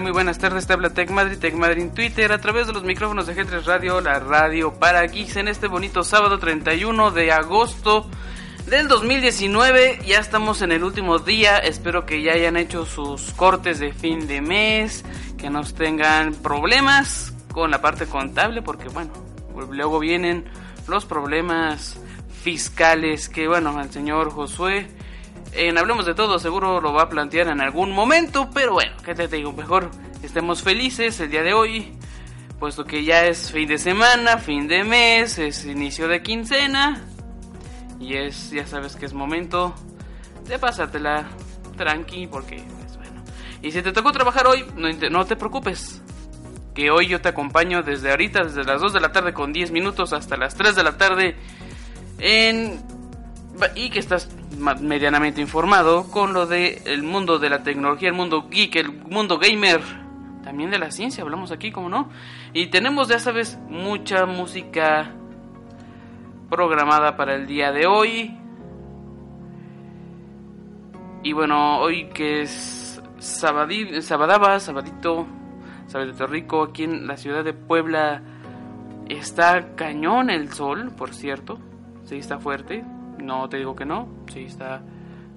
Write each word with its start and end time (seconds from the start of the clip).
Muy 0.00 0.12
buenas 0.12 0.38
tardes, 0.38 0.66
te 0.66 0.72
habla 0.72 0.90
Tech 0.90 1.10
Madrid, 1.10 1.36
Tech 1.38 1.54
Madrid 1.54 1.82
en 1.82 1.94
Twitter, 1.94 2.32
a 2.32 2.40
través 2.40 2.66
de 2.66 2.72
los 2.72 2.84
micrófonos 2.84 3.26
de 3.26 3.36
G3 3.36 3.64
Radio, 3.64 4.00
la 4.00 4.18
radio 4.18 4.72
para 4.72 5.02
geeks 5.02 5.36
en 5.36 5.46
este 5.46 5.68
bonito 5.68 6.04
sábado 6.04 6.38
31 6.38 7.10
de 7.10 7.30
agosto 7.30 8.08
del 8.66 8.88
2019. 8.88 10.00
Ya 10.06 10.18
estamos 10.18 10.62
en 10.62 10.72
el 10.72 10.84
último 10.84 11.18
día, 11.18 11.58
espero 11.58 12.06
que 12.06 12.22
ya 12.22 12.32
hayan 12.32 12.56
hecho 12.56 12.86
sus 12.86 13.32
cortes 13.32 13.78
de 13.78 13.92
fin 13.92 14.26
de 14.26 14.40
mes, 14.40 15.04
que 15.36 15.50
no 15.50 15.62
tengan 15.64 16.32
problemas 16.32 17.34
con 17.52 17.70
la 17.70 17.82
parte 17.82 18.06
contable, 18.06 18.62
porque 18.62 18.88
bueno, 18.88 19.12
luego 19.70 19.98
vienen 19.98 20.46
los 20.88 21.04
problemas 21.04 22.00
fiscales 22.42 23.28
que 23.28 23.48
bueno, 23.48 23.78
el 23.78 23.92
señor 23.92 24.30
Josué 24.30 24.88
en 25.52 25.78
Hablemos 25.78 26.06
de 26.06 26.14
Todo 26.14 26.38
seguro 26.38 26.80
lo 26.80 26.92
va 26.92 27.02
a 27.02 27.08
plantear 27.08 27.48
en 27.48 27.60
algún 27.60 27.92
momento, 27.92 28.50
pero 28.52 28.74
bueno, 28.74 28.92
¿qué 29.04 29.14
te 29.14 29.28
digo? 29.28 29.52
Mejor 29.52 29.90
estemos 30.22 30.62
felices 30.62 31.18
el 31.20 31.30
día 31.30 31.42
de 31.42 31.52
hoy, 31.52 31.92
puesto 32.58 32.84
que 32.84 33.04
ya 33.04 33.24
es 33.26 33.50
fin 33.50 33.68
de 33.68 33.78
semana, 33.78 34.38
fin 34.38 34.68
de 34.68 34.84
mes, 34.84 35.38
es 35.38 35.64
inicio 35.64 36.08
de 36.08 36.22
quincena 36.22 37.04
y 37.98 38.16
es, 38.16 38.50
ya 38.50 38.66
sabes 38.66 38.96
que 38.96 39.06
es 39.06 39.12
momento 39.12 39.74
de 40.46 40.58
pasártela 40.58 41.26
tranqui 41.76 42.26
porque 42.26 42.56
es 42.56 42.96
bueno. 42.96 43.22
Y 43.62 43.72
si 43.72 43.82
te 43.82 43.92
tocó 43.92 44.12
trabajar 44.12 44.46
hoy, 44.46 44.64
no, 44.76 44.88
no 45.10 45.24
te 45.24 45.36
preocupes, 45.36 46.02
que 46.74 46.90
hoy 46.90 47.08
yo 47.08 47.20
te 47.20 47.28
acompaño 47.28 47.82
desde 47.82 48.10
ahorita, 48.10 48.44
desde 48.44 48.64
las 48.64 48.80
2 48.80 48.92
de 48.92 49.00
la 49.00 49.12
tarde 49.12 49.32
con 49.32 49.52
10 49.52 49.70
minutos 49.70 50.12
hasta 50.12 50.36
las 50.36 50.54
3 50.54 50.76
de 50.76 50.82
la 50.82 50.96
tarde 50.96 51.36
en 52.18 52.80
y 53.74 53.90
que 53.90 53.98
estás 53.98 54.28
medianamente 54.80 55.40
informado 55.40 56.10
con 56.10 56.32
lo 56.32 56.46
de 56.46 56.82
el 56.86 57.02
mundo 57.02 57.38
de 57.38 57.50
la 57.50 57.62
tecnología, 57.62 58.08
el 58.08 58.14
mundo 58.14 58.48
geek, 58.50 58.76
el 58.76 58.92
mundo 58.92 59.38
gamer, 59.38 59.80
también 60.42 60.70
de 60.70 60.78
la 60.78 60.90
ciencia, 60.90 61.22
hablamos 61.22 61.52
aquí, 61.52 61.70
como 61.70 61.88
no. 61.88 62.08
Y 62.52 62.68
tenemos, 62.68 63.08
ya 63.08 63.18
sabes, 63.18 63.58
mucha 63.68 64.26
música 64.26 65.12
programada 66.48 67.16
para 67.16 67.34
el 67.36 67.46
día 67.46 67.72
de 67.72 67.86
hoy. 67.86 68.36
Y 71.22 71.32
bueno, 71.32 71.78
hoy 71.80 72.08
que 72.08 72.42
es 72.42 73.00
sabadí, 73.18 74.00
sabadaba, 74.02 74.58
sabadito, 74.60 75.26
sabadito 75.86 76.26
rico, 76.26 76.62
aquí 76.62 76.84
en 76.84 77.06
la 77.06 77.16
ciudad 77.16 77.44
de 77.44 77.52
Puebla 77.52 78.22
está 79.08 79.74
cañón 79.74 80.30
el 80.30 80.52
sol, 80.52 80.92
por 80.96 81.14
cierto. 81.14 81.58
Sí, 82.04 82.16
está 82.16 82.38
fuerte. 82.38 82.84
No 83.30 83.48
te 83.48 83.58
digo 83.58 83.76
que 83.76 83.84
no. 83.84 84.08
Sí, 84.32 84.40
está 84.40 84.82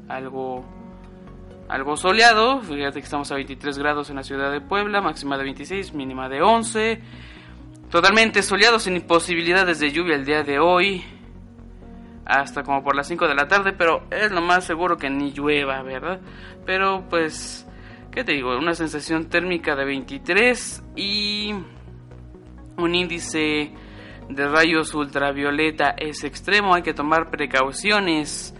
algo 0.09 0.65
algo 1.69 1.95
soleado. 1.95 2.59
Fíjate 2.61 2.99
que 2.99 3.05
estamos 3.05 3.31
a 3.31 3.35
23 3.35 3.77
grados 3.77 4.09
en 4.09 4.15
la 4.15 4.23
ciudad 4.23 4.51
de 4.51 4.61
Puebla, 4.61 4.99
máxima 4.99 5.37
de 5.37 5.43
26, 5.43 5.93
mínima 5.93 6.27
de 6.27 6.41
11. 6.41 6.99
Totalmente 7.91 8.41
soleado, 8.41 8.79
sin 8.79 8.99
posibilidades 9.01 9.79
de 9.79 9.91
lluvia 9.91 10.15
el 10.15 10.25
día 10.25 10.41
de 10.41 10.57
hoy. 10.57 11.03
Hasta 12.25 12.63
como 12.63 12.83
por 12.83 12.95
las 12.95 13.07
5 13.07 13.27
de 13.27 13.35
la 13.35 13.47
tarde, 13.47 13.73
pero 13.73 14.07
es 14.09 14.31
lo 14.31 14.41
más 14.41 14.65
seguro 14.65 14.97
que 14.97 15.11
ni 15.11 15.31
llueva, 15.31 15.83
¿verdad? 15.83 16.19
Pero 16.65 17.03
pues, 17.11 17.67
¿qué 18.09 18.23
te 18.23 18.31
digo? 18.31 18.57
Una 18.57 18.73
sensación 18.73 19.29
térmica 19.29 19.75
de 19.75 19.85
23 19.85 20.83
y 20.95 21.53
un 22.75 22.95
índice 22.95 23.71
de 24.29 24.47
rayos 24.47 24.93
ultravioleta 24.93 25.91
es 25.97 26.23
extremo, 26.23 26.75
hay 26.75 26.81
que 26.81 26.93
tomar 26.93 27.29
precauciones. 27.29 28.53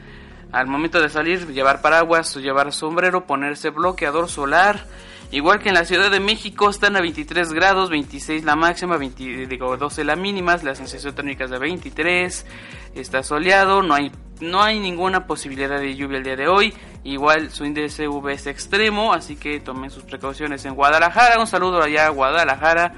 Al 0.51 0.68
momento 0.68 1.01
de 1.01 1.09
salir, 1.09 1.47
llevar 1.47 1.81
paraguas 1.81 2.35
llevar 2.35 2.72
sombrero, 2.72 3.25
ponerse 3.25 3.72
bloqueador 3.72 4.29
solar. 4.29 4.85
Igual 5.34 5.59
que 5.62 5.69
en 5.69 5.75
la 5.75 5.84
Ciudad 5.84 6.12
de 6.12 6.19
México 6.19 6.69
están 6.69 6.96
a 6.96 7.02
23 7.02 7.53
grados, 7.53 7.90
26 7.90 8.44
la 8.44 8.56
máxima, 8.56 8.97
20, 8.97 9.47
digo 9.47 9.75
12 9.78 10.03
la 10.03 10.16
mínima, 10.16 10.56
la 10.57 10.75
sensación 10.75 11.16
térmica 11.16 11.46
es 11.46 11.50
de 11.50 11.57
23, 11.57 12.46
está 12.94 13.23
soleado, 13.23 13.81
no 13.81 13.96
hay, 13.96 14.12
no 14.41 14.62
hay 14.62 14.79
ninguna 14.79 15.25
posibilidad 15.25 15.79
de 15.79 15.96
lluvia 15.96 16.19
el 16.19 16.23
día 16.23 16.35
de 16.35 16.47
hoy, 16.47 16.72
igual 17.03 17.50
su 17.50 17.66
índice 17.66 18.07
UV 18.07 18.29
es 18.29 18.46
extremo, 18.46 19.12
así 19.12 19.35
que 19.35 19.59
tomen 19.59 19.90
sus 19.90 20.03
precauciones 20.03 20.66
en 20.66 20.75
Guadalajara, 20.75 21.40
un 21.40 21.47
saludo 21.47 21.81
allá 21.81 22.06
a 22.06 22.09
Guadalajara, 22.09 22.94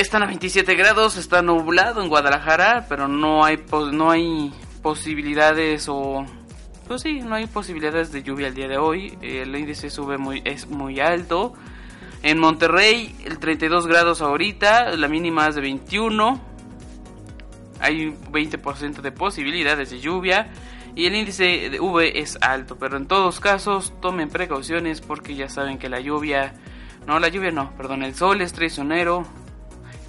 están 0.00 0.22
a 0.22 0.26
27 0.26 0.74
grados, 0.74 1.16
está 1.16 1.40
nublado 1.40 2.02
en 2.02 2.08
Guadalajara, 2.08 2.86
pero 2.88 3.08
no 3.08 3.44
hay, 3.44 3.64
no 3.92 4.10
hay 4.10 4.52
posibilidades 4.82 5.88
o... 5.88 6.24
Pues 6.86 7.02
sí, 7.02 7.20
no 7.20 7.34
hay 7.34 7.46
posibilidades 7.46 8.12
de 8.12 8.22
lluvia 8.22 8.48
el 8.48 8.54
día 8.54 8.68
de 8.68 8.78
hoy. 8.78 9.18
El 9.22 9.56
índice 9.56 9.90
sube 9.90 10.18
muy, 10.18 10.42
es 10.44 10.68
muy 10.68 11.00
alto. 11.00 11.54
En 12.22 12.38
Monterrey, 12.38 13.16
el 13.24 13.38
32 13.38 13.86
grados 13.86 14.20
ahorita, 14.20 14.94
la 14.96 15.08
mínima 15.08 15.48
es 15.48 15.56
de 15.56 15.62
21. 15.62 16.40
Hay 17.80 18.14
20% 18.30 19.00
de 19.00 19.12
posibilidades 19.12 19.90
de 19.90 19.98
lluvia. 19.98 20.52
Y 20.94 21.06
el 21.06 21.16
índice 21.16 21.70
de 21.70 21.80
V 21.80 22.20
es 22.20 22.38
alto. 22.40 22.76
Pero 22.76 22.98
en 22.98 23.06
todos 23.06 23.40
casos, 23.40 23.92
tomen 24.00 24.28
precauciones 24.28 25.00
porque 25.00 25.34
ya 25.34 25.48
saben 25.48 25.78
que 25.78 25.88
la 25.88 26.00
lluvia... 26.00 26.54
No, 27.06 27.18
la 27.18 27.28
lluvia 27.28 27.50
no, 27.50 27.72
perdón, 27.76 28.02
el 28.02 28.14
sol 28.14 28.40
es 28.42 28.52
traicionero 28.52 29.26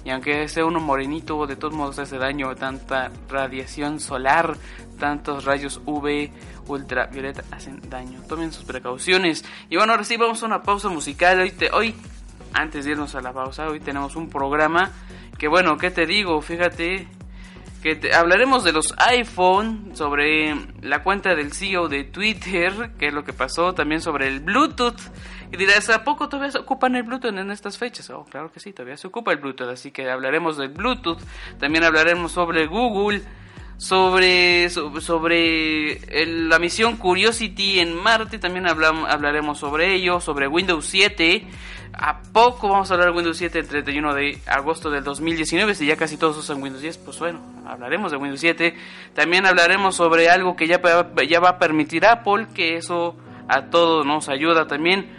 y 0.08 0.10
aunque 0.10 0.48
sea 0.48 0.64
uno 0.64 0.80
morenito, 0.80 1.46
de 1.46 1.54
todos 1.54 1.74
modos 1.74 1.98
hace 1.98 2.16
daño 2.16 2.54
tanta 2.56 3.10
radiación 3.28 4.00
solar, 4.00 4.56
tantos 4.98 5.44
rayos 5.44 5.82
UV 5.84 6.30
ultravioleta 6.66 7.44
hacen 7.50 7.78
daño. 7.90 8.22
Tomen 8.26 8.50
sus 8.50 8.64
precauciones. 8.64 9.44
Y 9.68 9.76
bueno, 9.76 9.92
ahora 9.92 10.04
sí 10.04 10.16
vamos 10.16 10.42
a 10.42 10.46
una 10.46 10.62
pausa 10.62 10.88
musical. 10.88 11.38
Hoy, 11.40 11.52
hoy 11.74 11.94
antes 12.54 12.86
de 12.86 12.92
irnos 12.92 13.14
a 13.16 13.20
la 13.20 13.34
pausa, 13.34 13.68
hoy 13.68 13.80
tenemos 13.80 14.16
un 14.16 14.30
programa 14.30 14.92
que 15.36 15.46
bueno, 15.46 15.76
¿qué 15.76 15.90
te 15.90 16.06
digo? 16.06 16.40
Fíjate 16.40 17.06
que 17.82 18.12
hablaremos 18.12 18.64
de 18.64 18.72
los 18.72 18.94
iPhone, 18.98 19.92
sobre 19.94 20.54
la 20.82 21.02
cuenta 21.02 21.34
del 21.34 21.52
CEO 21.52 21.88
de 21.88 22.04
Twitter, 22.04 22.90
que 22.98 23.08
es 23.08 23.12
lo 23.12 23.24
que 23.24 23.32
pasó, 23.32 23.74
también 23.74 24.00
sobre 24.00 24.28
el 24.28 24.40
Bluetooth. 24.40 25.00
Y 25.52 25.56
dirás, 25.56 25.88
¿a 25.90 26.04
poco 26.04 26.28
todavía 26.28 26.52
se 26.52 26.58
ocupan 26.58 26.96
el 26.96 27.04
Bluetooth 27.04 27.36
en 27.36 27.50
estas 27.50 27.78
fechas? 27.78 28.10
Oh, 28.10 28.24
claro 28.24 28.52
que 28.52 28.60
sí, 28.60 28.72
todavía 28.72 28.96
se 28.96 29.06
ocupa 29.06 29.32
el 29.32 29.38
Bluetooth, 29.38 29.68
así 29.68 29.90
que 29.90 30.10
hablaremos 30.10 30.56
del 30.56 30.70
Bluetooth, 30.70 31.20
también 31.58 31.84
hablaremos 31.84 32.32
sobre 32.32 32.66
Google, 32.66 33.22
sobre, 33.78 34.68
sobre 34.70 36.26
la 36.26 36.58
misión 36.58 36.96
Curiosity 36.96 37.78
en 37.78 37.94
Marte, 37.94 38.38
también 38.38 38.66
hablaremos 38.66 39.58
sobre 39.58 39.94
ello, 39.94 40.20
sobre 40.20 40.48
Windows 40.48 40.84
7, 40.84 41.46
¿A 41.92 42.20
poco 42.22 42.68
vamos 42.68 42.90
a 42.90 42.94
hablar 42.94 43.10
de 43.10 43.16
Windows 43.16 43.36
7 43.38 43.58
el 43.58 43.68
31 43.68 44.14
de 44.14 44.38
agosto 44.46 44.90
del 44.90 45.02
2019? 45.04 45.74
Si 45.74 45.86
ya 45.86 45.96
casi 45.96 46.16
todos 46.16 46.36
usan 46.36 46.62
Windows 46.62 46.82
10, 46.82 46.98
pues 46.98 47.18
bueno, 47.18 47.40
hablaremos 47.66 48.10
de 48.10 48.18
Windows 48.18 48.40
7. 48.40 48.74
También 49.14 49.46
hablaremos 49.46 49.96
sobre 49.96 50.28
algo 50.30 50.56
que 50.56 50.66
ya, 50.66 50.80
ya 51.28 51.40
va 51.40 51.48
a 51.48 51.58
permitir 51.58 52.06
Apple, 52.06 52.46
que 52.54 52.76
eso 52.76 53.16
a 53.48 53.66
todos 53.66 54.06
nos 54.06 54.28
ayuda 54.28 54.66
también. 54.66 55.10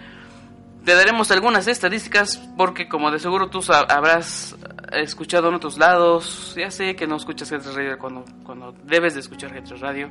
Te 0.85 0.95
daremos 0.95 1.29
algunas 1.31 1.67
estadísticas 1.67 2.37
porque 2.55 2.87
como 2.87 3.11
de 3.11 3.19
seguro 3.19 3.49
tú 3.49 3.61
habrás 3.69 4.55
escuchado 4.93 5.49
en 5.49 5.55
otros 5.55 5.77
lados, 5.77 6.53
ya 6.57 6.71
sé 6.71 6.95
que 6.95 7.07
no 7.07 7.15
escuchas 7.15 7.51
G3 7.51 7.73
Radio 7.73 7.97
cuando, 7.99 8.25
cuando 8.43 8.73
debes 8.83 9.13
de 9.13 9.21
escuchar 9.21 9.53
G3 9.53 9.79
Radio 9.79 10.09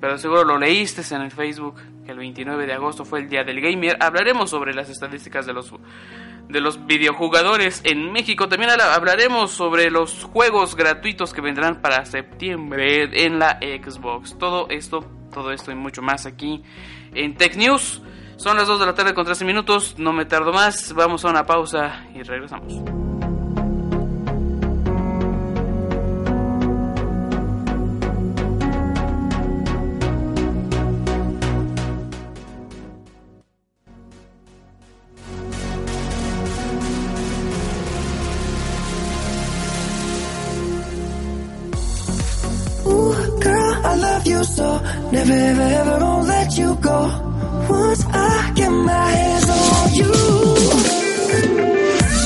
pero 0.00 0.16
seguro 0.16 0.44
lo 0.44 0.58
leíste 0.58 1.02
en 1.14 1.22
el 1.22 1.30
Facebook, 1.30 1.76
que 2.04 2.12
el 2.12 2.18
29 2.18 2.66
de 2.66 2.72
agosto 2.72 3.04
fue 3.04 3.20
el 3.20 3.28
Día 3.28 3.42
del 3.42 3.60
Gamer. 3.60 3.96
Hablaremos 4.00 4.50
sobre 4.50 4.72
las 4.72 4.88
estadísticas 4.88 5.44
de 5.44 5.52
los, 5.52 5.72
de 6.48 6.60
los 6.60 6.86
videojugadores 6.86 7.80
en 7.84 8.12
México. 8.12 8.48
También 8.48 8.70
hablaremos 8.80 9.50
sobre 9.50 9.90
los 9.90 10.24
juegos 10.24 10.76
gratuitos 10.76 11.32
que 11.32 11.40
vendrán 11.40 11.82
para 11.82 12.04
septiembre 12.04 13.24
en 13.24 13.40
la 13.40 13.58
Xbox. 13.58 14.38
Todo 14.38 14.68
esto, 14.70 15.00
todo 15.32 15.50
esto 15.50 15.72
y 15.72 15.74
mucho 15.74 16.00
más 16.00 16.26
aquí 16.26 16.62
en 17.14 17.34
Tech 17.34 17.56
News. 17.56 18.00
Son 18.36 18.56
las 18.56 18.68
2 18.68 18.78
de 18.78 18.86
la 18.86 18.94
tarde 18.94 19.14
con 19.14 19.24
13 19.24 19.44
minutos, 19.44 19.96
no 19.98 20.12
me 20.12 20.24
tardo 20.24 20.52
más, 20.52 20.92
vamos 20.92 21.24
a 21.24 21.28
una 21.30 21.44
pausa 21.44 22.06
y 22.14 22.22
regresamos. 22.22 23.07
You 46.58 46.74
go. 46.76 47.00
Once 47.70 48.04
I 48.06 48.52
get 48.54 48.70
my 48.70 49.10
hands 49.18 49.48
on 49.48 49.94
you. 49.98 50.12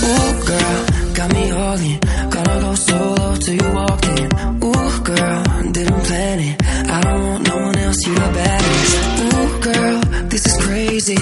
Ooh, 0.08 0.32
girl, 0.50 0.79
got 1.14 1.29
me 1.34 1.44
in. 1.93 2.00
Gotta 2.31 2.61
go 2.61 2.75
solo 2.75 3.37
till 3.37 3.55
you 3.55 3.69
walk 3.73 4.05
in. 4.06 4.29
Ooh, 4.64 5.02
girl, 5.11 5.43
didn't 5.73 6.02
plan 6.08 6.40
it. 6.40 6.56
I 6.96 7.00
don't 7.02 7.23
want 7.29 7.49
no 7.49 7.56
one 7.56 7.79
else, 7.79 8.06
you 8.06 8.14
the 8.14 8.31
baddest. 8.38 8.93
Ooh, 9.23 9.61
girl, 9.69 10.00
this 10.31 10.46
is 10.46 10.56
crazy. 10.64 11.19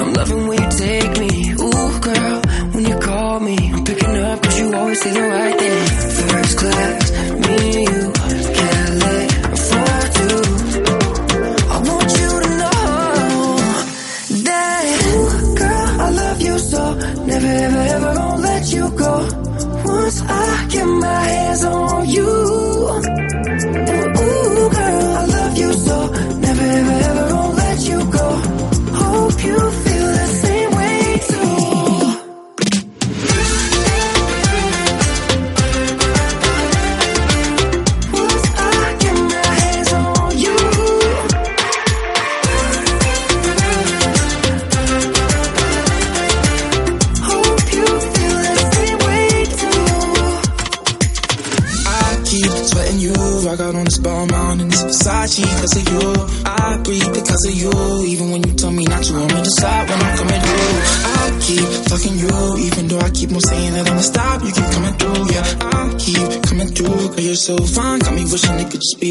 I'm 0.00 0.12
loving 0.14 0.46
when 0.46 0.62
you 0.62 0.70
take 0.70 1.12
me. 1.18 1.32
Ooh, 1.52 2.00
girl, 2.00 2.40
when 2.72 2.84
you 2.86 2.98
call 2.98 3.40
me, 3.40 3.56
I'm 3.74 3.84
picking 3.84 4.16
up 4.16 4.42
cause 4.42 4.58
you 4.58 4.74
always 4.74 5.00
say 5.02 5.12
the 5.12 5.22
right 5.22 5.58
thing. 5.58 5.86
First 6.30 6.58
class, 6.58 7.10
me 7.44 7.56
and 7.66 7.88
you, 7.88 8.12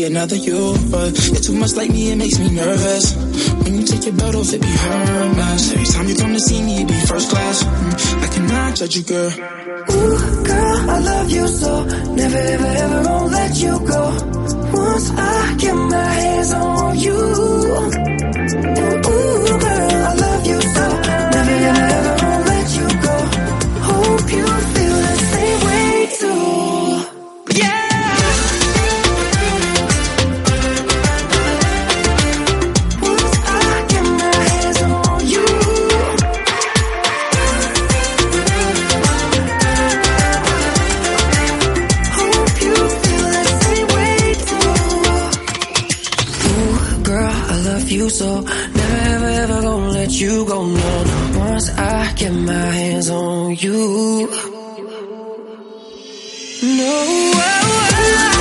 another 0.05 0.35
you. 0.35 0.75
But 0.89 1.11
you're 1.27 1.41
too 1.41 1.55
much 1.55 1.73
like 1.75 1.91
me, 1.91 2.11
it 2.11 2.15
makes 2.15 2.39
me 2.39 2.49
nervous. 2.49 3.15
When 3.63 3.75
you 3.75 3.85
take 3.85 4.05
your 4.05 4.15
belt 4.15 4.35
off, 4.35 4.53
it 4.53 4.61
be 4.61 4.67
hermits. 4.67 5.73
Every 5.73 5.85
time 5.85 6.07
you 6.07 6.15
come 6.15 6.33
to 6.33 6.39
see 6.39 6.61
me, 6.61 6.81
it 6.81 6.87
be 6.87 6.99
first 7.05 7.29
class. 7.29 7.63
Mm, 7.63 8.23
I 8.23 8.27
cannot 8.27 8.75
judge 8.75 8.95
you, 8.97 9.03
girl. 9.03 9.31
Ooh, 9.31 10.43
girl, 10.45 10.89
I 10.89 10.99
love 10.99 11.29
you 11.29 11.47
so. 11.47 11.83
Never, 12.13 12.37
ever, 12.37 12.65
ever 12.65 13.09
won't 13.09 13.31
let 13.31 13.55
you 13.57 13.79
go. 13.79 14.03
Once 14.73 15.09
I 15.11 15.55
get 15.57 15.75
my 15.75 16.03
hands 16.03 16.53
on 16.53 16.99
you. 16.99 18.04
Ever, 48.95 49.25
ever 49.43 49.61
gonna 49.61 49.89
let 49.89 50.11
you 50.19 50.45
go. 50.45 50.65
No, 50.65 51.03
no. 51.03 51.39
Once 51.39 51.69
I 51.77 52.13
get 52.13 52.33
my 52.33 52.51
hands 52.53 53.09
on 53.09 53.55
you. 53.55 54.29
No. 56.63 57.31
I 57.35 58.34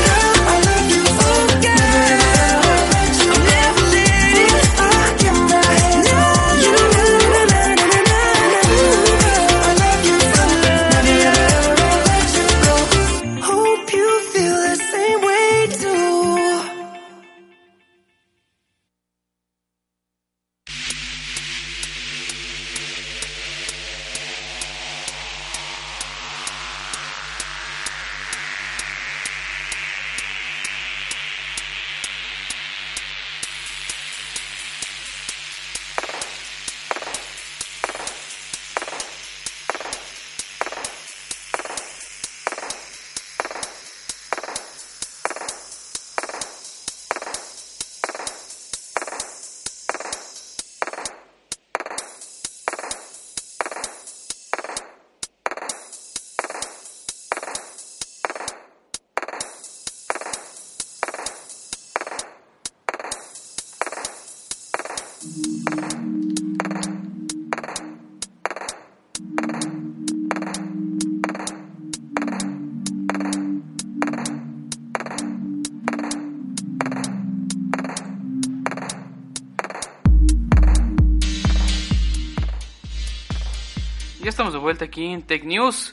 vuelta 84.64 84.86
aquí 84.86 85.12
en 85.12 85.22
Tech 85.22 85.44
News. 85.44 85.92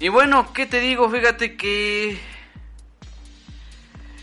Y 0.00 0.08
bueno, 0.08 0.52
¿qué 0.52 0.66
te 0.66 0.80
digo? 0.80 1.08
Fíjate 1.08 1.56
que 1.56 2.18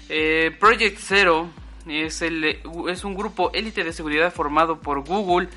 eh, 0.10 0.56
Project 0.60 1.00
Zero 1.00 1.50
es, 1.88 2.22
un 3.06 3.16
grupo 3.16 3.52
élite 3.54 3.86
de 3.86 3.94
seguridad 3.94 4.34
formado 4.34 4.82
por 4.82 5.06
Google 5.08 5.48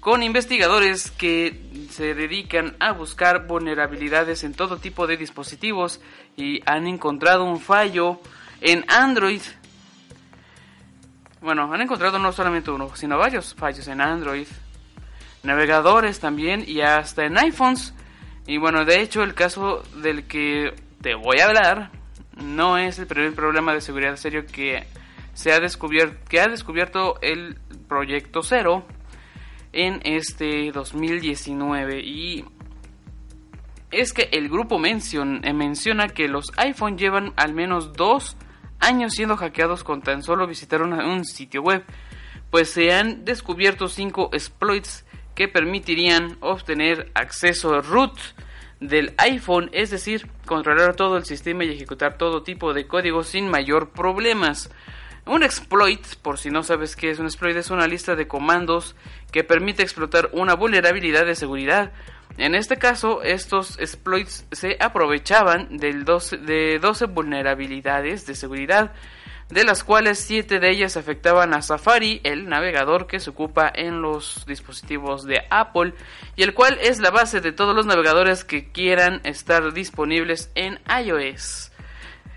con 0.00 0.24
investigadores 0.24 1.12
que 1.12 1.86
se 1.90 2.14
dedican 2.14 2.76
a 2.80 2.90
buscar 2.90 3.46
vulnerabilidades 3.46 4.42
en 4.42 4.52
todo 4.52 4.78
tipo 4.78 5.06
de 5.06 5.16
dispositivos 5.16 6.00
y 6.36 6.60
han 6.66 6.88
encontrado 6.88 7.44
un 7.44 7.60
fallo 7.60 8.20
en 8.60 8.84
Android. 8.88 9.42
Bueno, 11.40 11.72
han 11.72 11.80
encontrado 11.80 12.18
no 12.18 12.32
solamente 12.32 12.72
uno, 12.72 12.90
sino 12.96 13.16
varios 13.16 13.54
fallos 13.54 13.86
en 13.86 14.00
Android 14.00 14.48
navegadores 15.44 16.20
también 16.20 16.64
y 16.66 16.80
hasta 16.80 17.24
en 17.24 17.38
iPhones. 17.38 17.94
Y 18.46 18.58
bueno, 18.58 18.84
de 18.84 19.00
hecho 19.00 19.22
el 19.22 19.34
caso 19.34 19.82
del 20.02 20.26
que 20.26 20.74
te 21.00 21.14
voy 21.14 21.38
a 21.40 21.46
hablar 21.46 21.90
no 22.36 22.76
es 22.78 22.98
el 22.98 23.06
primer 23.06 23.34
problema 23.34 23.72
de 23.72 23.80
seguridad 23.80 24.16
serio 24.16 24.44
que 24.46 24.84
se 25.34 25.52
ha 25.52 25.60
descubierto 25.60 26.16
que 26.28 26.40
ha 26.40 26.48
descubierto 26.48 27.18
el 27.22 27.56
proyecto 27.88 28.42
cero 28.42 28.84
en 29.72 30.00
este 30.04 30.70
2019 30.72 32.00
y 32.00 32.44
es 33.90 34.12
que 34.12 34.28
el 34.32 34.48
grupo 34.48 34.78
mencion- 34.78 35.40
eh, 35.44 35.52
menciona 35.52 36.08
que 36.08 36.28
los 36.28 36.46
iPhone 36.56 36.98
llevan 36.98 37.32
al 37.36 37.54
menos 37.54 37.92
dos 37.92 38.36
años 38.80 39.12
siendo 39.14 39.36
hackeados 39.36 39.84
con 39.84 40.02
tan 40.02 40.22
solo 40.22 40.46
visitar 40.46 40.82
un 40.82 41.24
sitio 41.24 41.62
web, 41.62 41.84
pues 42.50 42.70
se 42.70 42.92
han 42.92 43.24
descubierto 43.24 43.88
cinco 43.88 44.30
exploits 44.32 45.04
que 45.34 45.48
permitirían 45.48 46.36
obtener 46.40 47.10
acceso 47.14 47.80
root 47.80 48.18
del 48.80 49.14
iPhone, 49.18 49.70
es 49.72 49.90
decir, 49.90 50.28
controlar 50.46 50.94
todo 50.94 51.16
el 51.16 51.24
sistema 51.24 51.64
y 51.64 51.72
ejecutar 51.72 52.18
todo 52.18 52.42
tipo 52.42 52.74
de 52.74 52.86
código 52.86 53.22
sin 53.22 53.48
mayor 53.48 53.90
problemas. 53.90 54.70
Un 55.26 55.42
exploit, 55.42 56.04
por 56.16 56.38
si 56.38 56.50
no 56.50 56.62
sabes 56.62 56.96
qué 56.96 57.10
es 57.10 57.18
un 57.18 57.26
exploit, 57.26 57.56
es 57.56 57.70
una 57.70 57.86
lista 57.86 58.14
de 58.14 58.28
comandos 58.28 58.94
que 59.32 59.42
permite 59.42 59.82
explotar 59.82 60.28
una 60.32 60.54
vulnerabilidad 60.54 61.24
de 61.24 61.34
seguridad. 61.34 61.92
En 62.36 62.54
este 62.54 62.76
caso, 62.76 63.22
estos 63.22 63.78
exploits 63.78 64.44
se 64.52 64.76
aprovechaban 64.80 65.78
del 65.78 66.04
12 66.04 66.38
de 66.38 66.78
12 66.78 67.06
vulnerabilidades 67.06 68.26
de 68.26 68.34
seguridad 68.34 68.92
de 69.50 69.64
las 69.64 69.84
cuales 69.84 70.18
siete 70.18 70.58
de 70.58 70.70
ellas 70.70 70.96
afectaban 70.96 71.54
a 71.54 71.62
Safari, 71.62 72.20
el 72.24 72.48
navegador 72.48 73.06
que 73.06 73.20
se 73.20 73.30
ocupa 73.30 73.70
en 73.74 74.00
los 74.00 74.44
dispositivos 74.46 75.24
de 75.24 75.42
Apple 75.50 75.94
y 76.36 76.42
el 76.42 76.54
cual 76.54 76.78
es 76.80 77.00
la 77.00 77.10
base 77.10 77.40
de 77.40 77.52
todos 77.52 77.74
los 77.74 77.86
navegadores 77.86 78.44
que 78.44 78.70
quieran 78.72 79.20
estar 79.24 79.72
disponibles 79.72 80.50
en 80.54 80.80
iOS. 80.88 81.70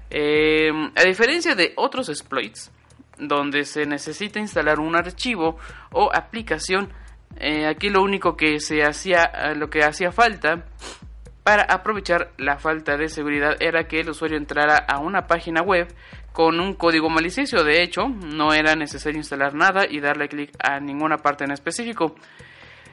Eh, 0.09 0.71
a 0.95 1.03
diferencia 1.03 1.55
de 1.55 1.73
otros 1.75 2.09
exploits, 2.09 2.71
donde 3.17 3.65
se 3.65 3.85
necesita 3.85 4.39
instalar 4.39 4.79
un 4.79 4.95
archivo 4.95 5.57
o 5.91 6.11
aplicación, 6.13 6.93
eh, 7.39 7.67
aquí 7.67 7.89
lo 7.89 8.01
único 8.01 8.35
que 8.35 8.59
se 8.59 8.83
hacía, 8.83 9.23
eh, 9.23 9.55
lo 9.55 9.69
que 9.69 9.83
hacía 9.83 10.11
falta 10.11 10.65
para 11.47 11.63
aprovechar 11.63 12.33
la 12.37 12.57
falta 12.57 12.97
de 12.97 13.07
seguridad 13.07 13.55
era 13.61 13.87
que 13.87 14.01
el 14.01 14.09
usuario 14.09 14.35
entrara 14.35 14.75
a 14.75 14.99
una 14.99 15.27
página 15.27 15.61
web 15.61 15.87
con 16.33 16.59
un 16.59 16.73
código 16.73 17.09
malicioso. 17.09 17.63
De 17.63 17.81
hecho, 17.81 18.09
no 18.09 18.53
era 18.53 18.75
necesario 18.75 19.17
instalar 19.17 19.53
nada 19.53 19.85
y 19.89 20.01
darle 20.01 20.27
clic 20.27 20.51
a 20.61 20.81
ninguna 20.81 21.19
parte 21.19 21.45
en 21.45 21.51
específico. 21.51 22.15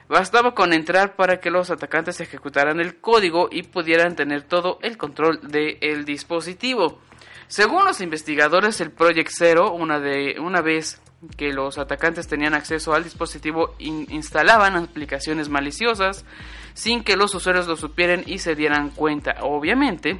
Bastaba 0.09 0.55
con 0.55 0.73
entrar 0.73 1.17
para 1.17 1.41
que 1.41 1.51
los 1.51 1.73
atacantes 1.73 2.21
ejecutaran 2.21 2.79
el 2.79 3.01
código 3.01 3.49
y 3.51 3.65
pudieran 3.65 4.15
tener 4.15 4.45
todo 4.45 4.79
el 4.83 4.99
control 4.99 5.41
del 5.43 6.05
dispositivo. 6.05 7.01
Según 7.49 7.85
los 7.85 8.01
investigadores, 8.01 8.81
el 8.81 8.93
Project 8.93 9.33
Zero, 9.33 9.73
una, 9.73 9.99
vez 9.99 11.03
que 11.37 11.53
los 11.53 11.77
atacantes 11.79 12.29
tenían 12.29 12.55
acceso 12.55 12.95
al 12.95 13.03
dispositivo, 13.03 13.75
instalaban 13.81 14.77
aplicaciones 14.77 15.49
maliciosas 15.49 16.25
sin 16.75 17.03
que 17.03 17.17
los 17.17 17.35
usuarios 17.35 17.67
lo 17.67 17.77
supieran 17.77 18.25
y 18.27 18.39
se 18.39 18.55
dieran 18.55 18.91
cuenta. 18.91 19.37
Obviamente, 19.43 20.19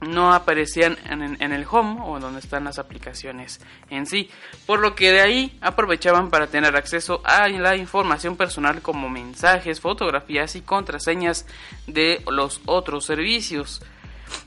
no 0.00 0.32
aparecían 0.32 0.96
en, 1.08 1.52
el 1.52 1.66
home 1.70 2.00
o 2.04 2.18
donde 2.18 2.40
están 2.40 2.64
las 2.64 2.78
aplicaciones 2.78 3.60
en 3.88 4.06
sí, 4.06 4.30
por 4.66 4.80
lo 4.80 4.94
que 4.94 5.12
de 5.12 5.20
ahí 5.20 5.58
aprovechaban 5.60 6.30
para 6.30 6.48
tener 6.48 6.76
acceso 6.76 7.20
a 7.24 7.48
la 7.48 7.76
información 7.76 8.36
personal 8.36 8.82
como 8.82 9.08
mensajes, 9.08 9.80
fotografías 9.80 10.56
y 10.56 10.62
contraseñas 10.62 11.46
de 11.86 12.22
los 12.30 12.60
otros 12.66 13.04
servicios. 13.04 13.82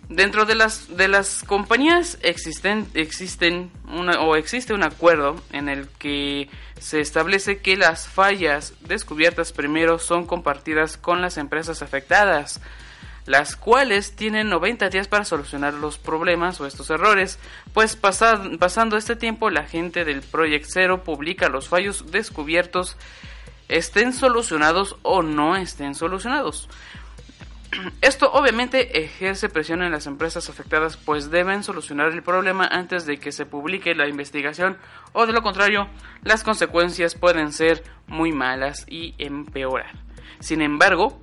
Dentro 0.10 0.46
de 0.46 0.54
las, 0.54 0.96
de 0.96 1.08
las 1.08 1.44
compañías 1.44 2.20
existen, 2.22 2.88
existen 2.94 3.72
o 4.20 4.36
existe 4.36 4.74
un 4.74 4.84
acuerdo 4.84 5.36
en 5.52 5.68
el 5.68 5.88
que 5.88 6.48
se 6.80 7.00
establece 7.00 7.58
que 7.58 7.76
las 7.76 8.08
fallas 8.08 8.74
descubiertas 8.82 9.52
primero 9.52 9.98
son 9.98 10.28
compartidas 10.28 10.98
con 10.98 11.22
las 11.22 11.38
empresas 11.38 11.82
afectadas, 11.82 12.62
las 13.26 13.56
cuales 13.56 14.16
tienen 14.16 14.50
90 14.50 14.90
días 14.90 15.08
para 15.08 15.26
solucionar 15.26 15.74
los 15.74 15.98
problemas 15.98 16.62
o 16.62 16.68
estos 16.68 16.92
errores, 16.92 17.40
pues 17.74 17.96
pasando 17.96 18.98
este 18.98 19.16
tiempo 19.16 19.50
la 19.50 19.66
gente 19.66 20.06
del 20.06 20.22
Project 20.22 20.68
Zero 20.70 21.04
publica 21.04 21.50
los 21.50 21.68
fallos 21.68 22.12
descubiertos 22.12 22.96
estén 23.68 24.14
solucionados 24.14 24.96
o 25.02 25.24
no 25.24 25.56
estén 25.56 25.96
solucionados. 25.96 26.70
Esto 28.02 28.32
obviamente 28.32 29.04
ejerce 29.04 29.50
presión 29.50 29.82
en 29.82 29.92
las 29.92 30.08
empresas 30.08 30.50
afectadas 30.50 30.98
pues 30.98 31.30
deben 31.30 31.64
solucionar 31.64 32.12
el 32.12 32.24
problema 32.24 32.66
antes 32.66 33.06
de 33.06 33.18
que 33.18 33.32
se 33.32 33.46
publique 33.46 33.96
la 33.96 34.08
investigación 34.08 34.78
o 35.14 35.26
de 35.26 35.34
lo 35.34 35.42
contrario 35.42 35.88
las 36.24 36.44
consecuencias 36.44 37.16
pueden 37.16 37.52
ser 37.52 37.84
muy 38.08 38.32
malas 38.32 38.86
y 38.88 39.16
empeorar. 39.18 39.92
Sin 40.40 40.62
embargo, 40.62 41.20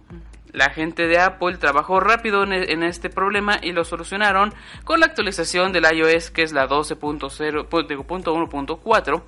la 0.53 0.71
gente 0.71 1.07
de 1.07 1.19
Apple 1.19 1.57
trabajó 1.57 2.01
rápido 2.01 2.45
en 2.45 2.83
este 2.83 3.09
problema 3.09 3.59
y 3.63 3.73
lo 3.73 3.85
solucionaron 3.85 4.53
con 4.85 5.01
la 5.01 5.07
actualización 5.07 5.73
del 5.73 5.87
iOS 5.91 6.31
que 6.31 6.43
es 6.43 6.53
la 6.53 6.69
12.1.4 6.69 9.23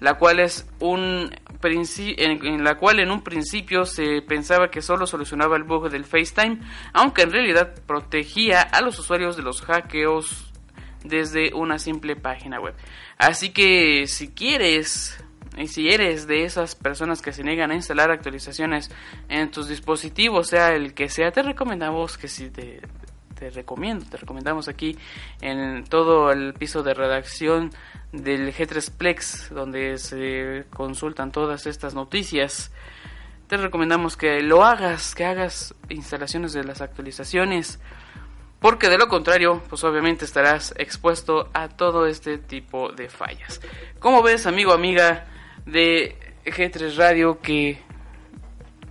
la 0.00 0.14
cual 0.14 0.40
es 0.40 0.68
un 0.80 1.30
en, 1.62 2.62
la 2.62 2.76
cual 2.76 3.00
en 3.00 3.10
un 3.10 3.22
principio 3.22 3.84
se 3.84 4.22
pensaba 4.22 4.70
que 4.70 4.80
solo 4.80 5.06
solucionaba 5.06 5.56
el 5.56 5.64
bug 5.64 5.90
del 5.90 6.04
FaceTime, 6.04 6.60
aunque 6.92 7.22
en 7.22 7.32
realidad 7.32 7.74
protegía 7.86 8.60
a 8.62 8.80
los 8.80 8.98
usuarios 8.98 9.36
de 9.36 9.42
los 9.42 9.62
hackeos 9.62 10.52
desde 11.04 11.52
una 11.54 11.78
simple 11.78 12.16
página 12.16 12.60
web. 12.60 12.74
Así 13.16 13.50
que 13.50 14.06
si 14.06 14.28
quieres 14.28 15.22
y 15.56 15.66
si 15.66 15.88
eres 15.88 16.28
de 16.28 16.44
esas 16.44 16.76
personas 16.76 17.20
que 17.20 17.32
se 17.32 17.42
niegan 17.42 17.72
a 17.72 17.74
instalar 17.74 18.12
actualizaciones 18.12 18.90
en 19.28 19.50
tus 19.50 19.68
dispositivos, 19.68 20.48
sea 20.48 20.74
el 20.74 20.94
que 20.94 21.08
sea, 21.08 21.32
te 21.32 21.42
recomendamos 21.42 22.16
que 22.16 22.28
si 22.28 22.50
te, 22.50 22.80
te 23.38 23.50
recomiendo, 23.50 24.04
te 24.10 24.16
recomendamos 24.16 24.66
aquí 24.68 24.98
en 25.40 25.84
todo 25.84 26.32
el 26.32 26.54
piso 26.54 26.82
de 26.82 26.92
redacción 26.92 27.70
del 28.12 28.52
G3 28.52 28.90
Plex, 28.90 29.50
donde 29.50 29.98
se 29.98 30.64
consultan 30.70 31.30
todas 31.30 31.66
estas 31.66 31.94
noticias. 31.94 32.72
Te 33.46 33.56
recomendamos 33.56 34.16
que 34.16 34.42
lo 34.42 34.64
hagas, 34.64 35.14
que 35.14 35.24
hagas 35.24 35.74
instalaciones 35.88 36.52
de 36.52 36.64
las 36.64 36.80
actualizaciones, 36.80 37.78
porque 38.58 38.88
de 38.88 38.98
lo 38.98 39.06
contrario, 39.06 39.62
pues 39.68 39.84
obviamente 39.84 40.24
estarás 40.24 40.74
expuesto 40.76 41.48
a 41.54 41.68
todo 41.68 42.06
este 42.06 42.38
tipo 42.38 42.90
de 42.90 43.08
fallas. 43.08 43.60
Como 44.00 44.20
ves, 44.22 44.46
amigo, 44.46 44.72
amiga 44.72 45.26
de 45.64 46.16
G3 46.44 46.96
Radio, 46.96 47.40
que 47.40 47.80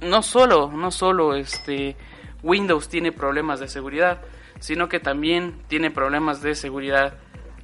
no 0.01 0.23
solo, 0.23 0.71
no 0.71 0.89
solo 0.89 1.35
este 1.35 1.97
Windows 2.43 2.87
tiene 2.87 3.11
problemas 3.11 3.59
de 3.59 3.67
seguridad, 3.67 4.21
sino 4.59 4.89
que 4.89 4.99
también 4.99 5.61
tiene 5.67 5.91
problemas 5.91 6.41
de 6.41 6.55
seguridad 6.55 7.17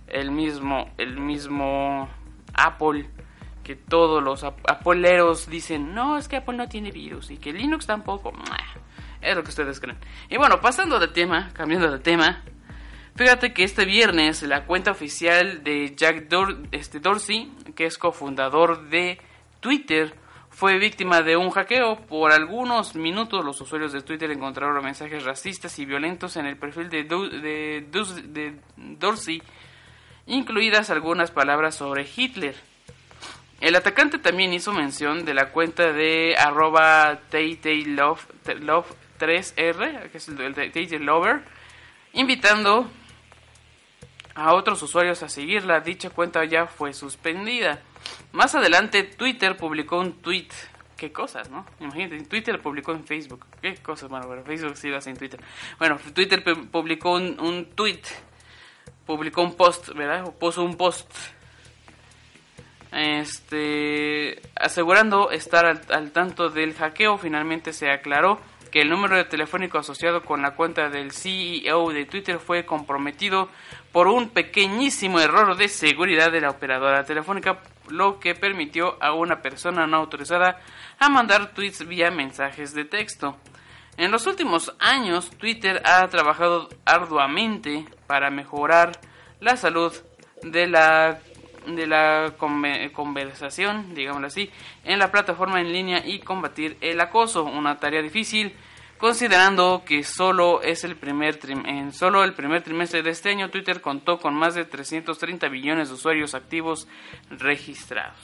el 0.08 0.32
mismo, 0.32 0.92
el 0.98 1.20
mismo 1.20 2.10
Apple, 2.54 3.10
que 3.64 3.76
todos 3.76 4.22
los 4.22 4.44
apoleros 4.44 5.50
dicen, 5.50 5.94
no, 5.94 6.18
es 6.18 6.28
que 6.28 6.38
Apple 6.38 6.58
no 6.58 6.68
tiene 6.68 6.92
virus 6.92 7.32
y 7.32 7.38
que 7.38 7.54
Linux 7.54 7.86
tampoco. 7.88 8.34
Es 9.22 9.36
lo 9.36 9.44
que 9.44 9.50
ustedes 9.50 9.80
creen. 9.80 9.98
Y 10.30 10.38
bueno, 10.38 10.60
pasando 10.60 11.00
de 11.00 11.08
tema, 11.08 11.50
cambiando 11.54 11.90
de 11.90 12.00
tema, 12.00 12.44
fíjate 13.16 13.54
que 13.54 13.64
este 13.64 13.86
viernes 13.86 14.44
la 14.44 14.66
cuenta 14.66 14.92
oficial 14.92 15.64
de 15.64 15.96
Jack 15.96 16.28
este 16.72 17.00
Dorsey, 17.00 17.52
que 17.76 17.86
es 17.86 17.98
cofundador 17.98 18.90
de 18.90 19.20
Twitter, 19.62 20.14
fue 20.54 20.78
víctima 20.78 21.22
de 21.22 21.36
un 21.36 21.50
hackeo. 21.50 21.98
Por 22.08 22.32
algunos 22.32 22.96
minutos 22.96 23.44
los 23.44 23.60
usuarios 23.60 23.92
de 23.92 24.02
Twitter 24.02 24.32
encontraron 24.32 24.84
mensajes 24.84 25.24
racistas 25.24 25.78
y 25.80 25.86
violentos 25.86 26.38
en 26.38 26.46
el 26.46 26.58
perfil 26.58 26.90
de, 26.90 27.04
de 27.04 28.56
Dorsey 28.78 29.42
incluidas 30.26 30.90
algunas 30.90 31.32
palabras 31.32 31.76
sobre 31.76 32.08
Hitler. 32.16 32.56
El 33.62 33.76
atacante 33.76 34.18
también 34.20 34.54
hizo 34.54 34.74
mención 34.74 35.26
de 35.26 35.34
la 35.34 35.50
cuenta 35.50 35.92
de 35.94 36.36
arroba 36.38 37.20
3R, 37.32 40.10
que 40.12 40.18
es 40.18 40.28
el 40.28 41.06
Lover, 41.06 41.42
invitando 42.14 42.90
a 44.36 44.54
otros 44.54 44.82
usuarios 44.82 45.24
a 45.24 45.30
seguirla. 45.30 45.80
Dicha 45.80 46.10
cuenta 46.10 46.44
ya 46.46 46.68
fue 46.68 46.94
suspendida. 46.94 47.82
Más 48.32 48.56
adelante 48.56 49.04
Twitter 49.04 49.56
publicó 49.58 50.00
un 50.00 50.14
tweet. 50.22 50.50
Qué 50.98 51.12
cosas, 51.12 51.50
¿no? 51.50 51.66
Imagínate, 51.80 52.24
Twitter 52.24 52.62
publicó 52.62 52.94
en 52.94 53.06
Facebook. 53.06 53.46
Qué 53.62 53.76
cosas, 53.76 54.10
bueno, 54.10 54.26
pero 54.30 54.44
Facebook 54.44 54.78
sí 54.78 54.88
lo 54.88 54.98
hace 54.98 55.10
en 55.10 55.18
Twitter. 55.18 55.40
Bueno, 55.78 55.98
Twitter 56.14 56.44
publicó 56.72 57.14
un, 57.14 57.40
un 57.40 57.66
tweet 57.76 58.02
publicó 59.06 59.42
un 59.42 59.56
post, 59.56 59.90
¿verdad? 59.90 60.26
O 60.28 60.32
puso 60.32 60.64
un 60.64 60.76
post 60.76 61.12
este 62.92 64.40
asegurando 64.56 65.32
estar 65.32 65.66
al, 65.66 66.12
tanto 66.12 66.50
del 66.50 66.76
hackeo 66.76 67.18
finalmente 67.18 67.74
se 67.74 67.90
aclaró 67.90 68.40
que 68.74 68.82
el 68.82 68.90
número 68.90 69.16
de 69.16 69.26
telefónico 69.26 69.78
asociado 69.78 70.24
con 70.24 70.42
la 70.42 70.56
cuenta 70.56 70.90
del 70.90 71.12
CEO 71.12 71.92
de 71.92 72.06
Twitter 72.06 72.40
fue 72.40 72.66
comprometido 72.66 73.48
por 73.92 74.08
un 74.08 74.30
pequeñísimo 74.30 75.20
error 75.20 75.56
de 75.56 75.68
seguridad 75.68 76.32
de 76.32 76.42
la 76.42 76.50
operadora 76.50 77.04
telefónica, 77.04 77.60
lo 77.90 78.20
que 78.20 78.34
permitió 78.34 78.98
a 79.00 79.14
una 79.14 79.44
persona 79.44 79.86
no 79.86 79.98
autorizada 79.98 80.60
a 80.98 81.08
mandar 81.08 81.54
tweets 81.54 81.88
vía 81.88 82.10
mensajes 82.10 82.74
de 82.74 82.86
texto. 82.86 83.38
En 83.98 84.10
los 84.10 84.26
últimos 84.26 84.76
años, 84.80 85.30
Twitter 85.38 85.80
ha 85.86 86.08
trabajado 86.08 86.68
arduamente 86.84 87.86
para 88.08 88.32
mejorar 88.32 89.00
la 89.40 89.56
salud 89.56 89.94
de 90.42 90.66
la 90.66 91.20
de 91.68 91.88
la 91.88 92.34
conversación, 92.38 93.94
digámoslo 93.94 94.28
así, 94.28 94.50
en 94.84 95.00
la 95.00 95.12
plataforma 95.12 95.62
en 95.62 95.72
línea 95.72 96.06
y 96.06 96.20
combatir 96.20 96.78
el 96.82 97.00
acoso, 97.02 97.44
una 97.44 97.80
tarea 97.80 98.02
difícil 98.02 98.54
considerando 99.04 99.84
que 99.86 100.04
solo 100.04 100.62
es 100.62 100.86
el 100.86 100.96
primer 100.96 101.38
en 101.66 101.92
solo 101.92 102.24
el 102.24 102.34
primer 102.34 102.62
trimestre 102.62 103.04
de 103.04 103.10
este 103.10 103.32
año 103.32 103.50
Twitter 103.50 103.82
contó 103.82 104.18
con 104.18 104.34
más 104.34 104.56
de 104.56 104.64
330 104.64 105.50
billones 105.50 105.90
de 105.90 105.96
usuarios 105.96 106.34
activos 106.34 106.88
registrados. 107.30 108.18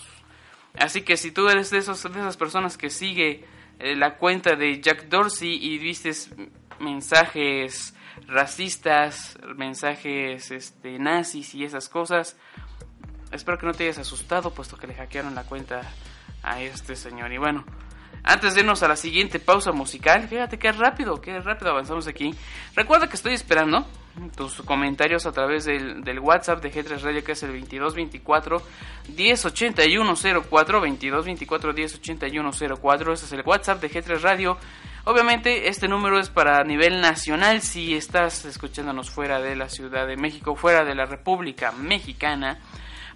Así 0.78 1.02
que 1.02 1.18
si 1.18 1.32
tú 1.32 1.50
eres 1.50 1.70
de, 1.70 1.80
esos, 1.80 2.02
de 2.04 2.18
esas 2.18 2.38
personas 2.38 2.78
que 2.78 2.90
sigue 2.90 3.44
eh, 3.80 3.96
la 3.98 4.16
cuenta 4.16 4.56
de 4.56 4.80
Jack 4.80 5.10
Dorsey 5.10 5.54
y 5.62 5.78
viste 5.80 6.12
mensajes 6.80 7.94
racistas, 8.28 9.38
mensajes 9.58 10.52
este, 10.52 10.98
nazis 10.98 11.56
y 11.56 11.66
esas 11.66 11.90
cosas, 11.90 12.38
espero 13.32 13.58
que 13.58 13.66
no 13.66 13.74
te 13.74 13.84
hayas 13.84 14.00
asustado 14.00 14.52
puesto 14.52 14.78
que 14.78 14.88
le 14.88 14.96
hackearon 14.96 15.36
la 15.36 15.44
cuenta 15.44 15.82
a 16.44 16.62
este 16.62 16.96
señor. 16.96 17.32
Y 17.32 17.38
bueno, 17.38 17.64
antes 18.24 18.54
de 18.54 18.62
irnos 18.62 18.84
a 18.84 18.88
la 18.88 18.96
siguiente 18.96 19.40
pausa 19.40 19.72
musical, 19.72 20.28
fíjate 20.28 20.60
qué 20.60 20.72
rápido, 20.72 21.22
qué 21.22 21.40
rápido 21.40 21.72
avanzamos 21.72 22.08
aquí. 22.08 22.34
Recuerda 22.76 23.08
que 23.08 23.16
estoy 23.16 23.34
esperando 23.34 23.86
tus 24.36 24.62
comentarios 24.64 25.26
a 25.26 25.32
través 25.32 25.66
del, 25.66 26.04
del 26.04 26.20
WhatsApp 26.20 26.62
de 26.62 26.72
G3 26.72 27.02
Radio 27.02 27.24
que 27.24 27.32
es 27.32 27.44
el 27.44 27.52
2224 27.52 28.62
108104 29.16 30.80
2224 30.80 31.74
108104 31.74 33.14
ese 33.14 33.26
es 33.26 33.32
el 33.32 33.44
WhatsApp 33.46 33.82
de 33.82 33.90
G3 33.90 34.20
Radio 34.20 34.58
obviamente 35.06 35.70
este 35.70 35.88
número 35.88 36.20
es 36.20 36.30
para 36.30 36.64
nivel 36.64 37.00
nacional 37.00 37.62
si 37.62 37.96
estás 37.96 38.44
escuchándonos 38.46 39.10
fuera 39.10 39.40
de 39.40 39.56
la 39.56 39.70
Ciudad 39.70 40.06
de 40.06 40.18
México 40.18 40.56
fuera 40.56 40.84
de 40.84 40.96
la 40.96 41.06
República 41.06 41.72
Mexicana 41.72 42.60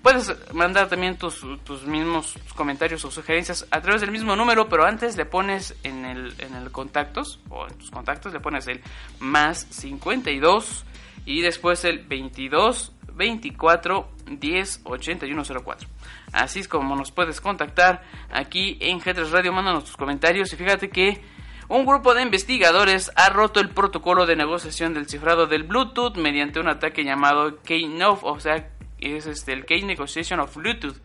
Puedes 0.03 0.35
mandar 0.53 0.89
también 0.89 1.17
tus, 1.17 1.39
tus 1.63 1.87
mismos 1.87 2.37
comentarios 2.55 3.05
o 3.05 3.09
sugerencias 3.09 3.65
a 3.71 3.79
través 3.79 4.01
del 4.01 4.11
mismo 4.11 4.35
número, 4.35 4.67
pero 4.67 4.85
antes 4.85 5.15
le 5.15 5.25
pones 5.25 5.75
en 5.83 6.03
el, 6.03 6.35
en 6.39 6.55
el 6.55 6.71
contactos 6.73 7.39
o 7.49 7.65
en 7.65 7.77
tus 7.77 7.89
contactos 7.89 8.33
le 8.33 8.41
pones 8.41 8.67
el 8.67 8.81
más 9.19 9.65
52 9.69 10.83
y 11.25 11.41
después 11.41 11.85
el 11.85 11.99
22 11.99 12.91
24 13.13 14.09
10 14.27 14.81
81 14.83 15.43
04. 15.63 15.87
Así 16.33 16.59
es 16.59 16.67
como 16.67 16.97
nos 16.97 17.13
puedes 17.13 17.39
contactar 17.39 18.03
aquí 18.29 18.77
en 18.81 18.99
G3 18.99 19.29
Radio. 19.29 19.53
Mándanos 19.53 19.85
tus 19.85 19.95
comentarios 19.95 20.51
y 20.51 20.57
fíjate 20.57 20.89
que 20.89 21.23
un 21.69 21.85
grupo 21.85 22.13
de 22.13 22.23
investigadores 22.23 23.11
ha 23.15 23.29
roto 23.29 23.59
el 23.59 23.69
protocolo 23.69 24.25
de 24.25 24.35
negociación 24.35 24.93
del 24.93 25.07
cifrado 25.07 25.47
del 25.47 25.63
Bluetooth 25.63 26.17
mediante 26.17 26.59
un 26.59 26.67
ataque 26.67 27.03
llamado 27.03 27.61
Keynote, 27.63 28.19
o 28.23 28.39
sea, 28.39 28.69
es 29.05 29.25
este, 29.25 29.53
el 29.53 29.65
Key 29.65 29.83
Negotiation 29.83 30.39
of 30.39 30.55
Bluetooth. 30.55 30.97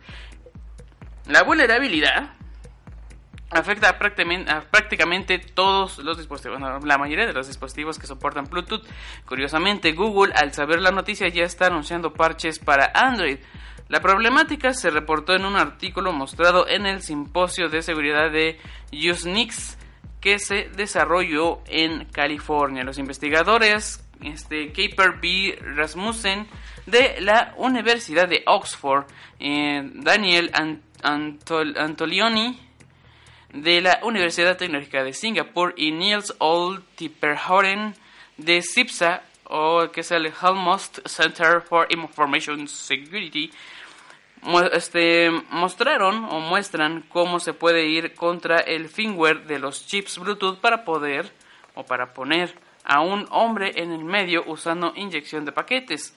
La 1.27 1.43
vulnerabilidad 1.43 2.33
afecta 3.51 3.89
a 3.89 3.97
prácticamente, 3.97 5.39
todos 5.39 5.97
los 5.99 6.17
dispositivos, 6.17 6.59
la 6.83 6.97
mayoría 6.97 7.25
de 7.25 7.33
los 7.33 7.47
dispositivos 7.47 7.97
que 7.97 8.07
soportan 8.07 8.45
Bluetooth. 8.45 8.85
Curiosamente, 9.25 9.93
Google, 9.93 10.33
al 10.35 10.53
saber 10.53 10.81
la 10.81 10.91
noticia, 10.91 11.27
ya 11.27 11.43
está 11.43 11.67
anunciando 11.67 12.13
parches 12.13 12.59
para 12.59 12.91
Android. 12.93 13.39
La 13.87 14.01
problemática 14.01 14.73
se 14.73 14.91
reportó 14.91 15.33
en 15.33 15.45
un 15.45 15.55
artículo 15.55 16.13
mostrado 16.13 16.67
en 16.67 16.85
el 16.85 17.01
simposio 17.01 17.69
de 17.69 17.81
seguridad 17.81 18.31
de 18.31 18.59
Usenix 18.91 19.77
que 20.21 20.37
se 20.37 20.69
desarrolló 20.75 21.61
en 21.65 22.05
California. 22.05 22.83
Los 22.83 22.99
investigadores 22.99 24.07
este, 24.21 24.71
Kaper 24.71 25.19
B. 25.21 25.57
Rasmussen 25.75 26.47
de 26.85 27.21
la 27.21 27.53
Universidad 27.57 28.27
de 28.27 28.43
Oxford, 28.45 29.05
eh, 29.39 29.81
Daniel 29.93 30.51
Antolioni 31.01 32.59
de 33.53 33.81
la 33.81 33.99
Universidad 34.03 34.57
Tecnológica 34.57 35.03
de 35.03 35.13
Singapur 35.13 35.73
y 35.75 35.91
Niels 35.91 36.35
Oltiperhoren 36.39 37.95
de 38.37 38.61
CIPSA, 38.61 39.23
o 39.45 39.89
que 39.91 40.01
es 40.01 40.11
el 40.11 40.27
Helmholtz 40.27 41.01
Center 41.05 41.61
for 41.61 41.87
Information 41.89 42.67
Security, 42.67 43.51
este, 44.71 45.29
mostraron 45.49 46.25
o 46.25 46.39
muestran 46.39 47.03
cómo 47.09 47.39
se 47.39 47.53
puede 47.53 47.87
ir 47.87 48.13
contra 48.13 48.59
el 48.59 48.87
firmware 48.87 49.45
de 49.45 49.59
los 49.59 49.85
chips 49.85 50.17
Bluetooth 50.17 50.59
para 50.59 50.85
poder 50.85 51.31
o 51.75 51.83
para 51.83 52.13
poner 52.13 52.53
a 52.89 53.01
un 53.01 53.27
hombre 53.29 53.73
en 53.75 53.91
el 53.91 54.03
medio 54.03 54.43
usando 54.47 54.93
inyección 54.95 55.45
de 55.45 55.51
paquetes. 55.51 56.15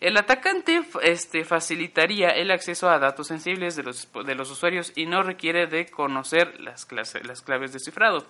El 0.00 0.16
atacante 0.16 0.80
este, 1.02 1.44
facilitaría 1.44 2.28
el 2.28 2.52
acceso 2.52 2.88
a 2.88 3.00
datos 3.00 3.26
sensibles 3.26 3.74
de 3.74 3.82
los, 3.82 4.08
de 4.24 4.34
los 4.36 4.50
usuarios 4.50 4.92
y 4.94 5.06
no 5.06 5.24
requiere 5.24 5.66
de 5.66 5.86
conocer 5.86 6.60
las, 6.60 6.86
las 7.24 7.42
claves 7.42 7.72
de 7.72 7.80
cifrado. 7.80 8.24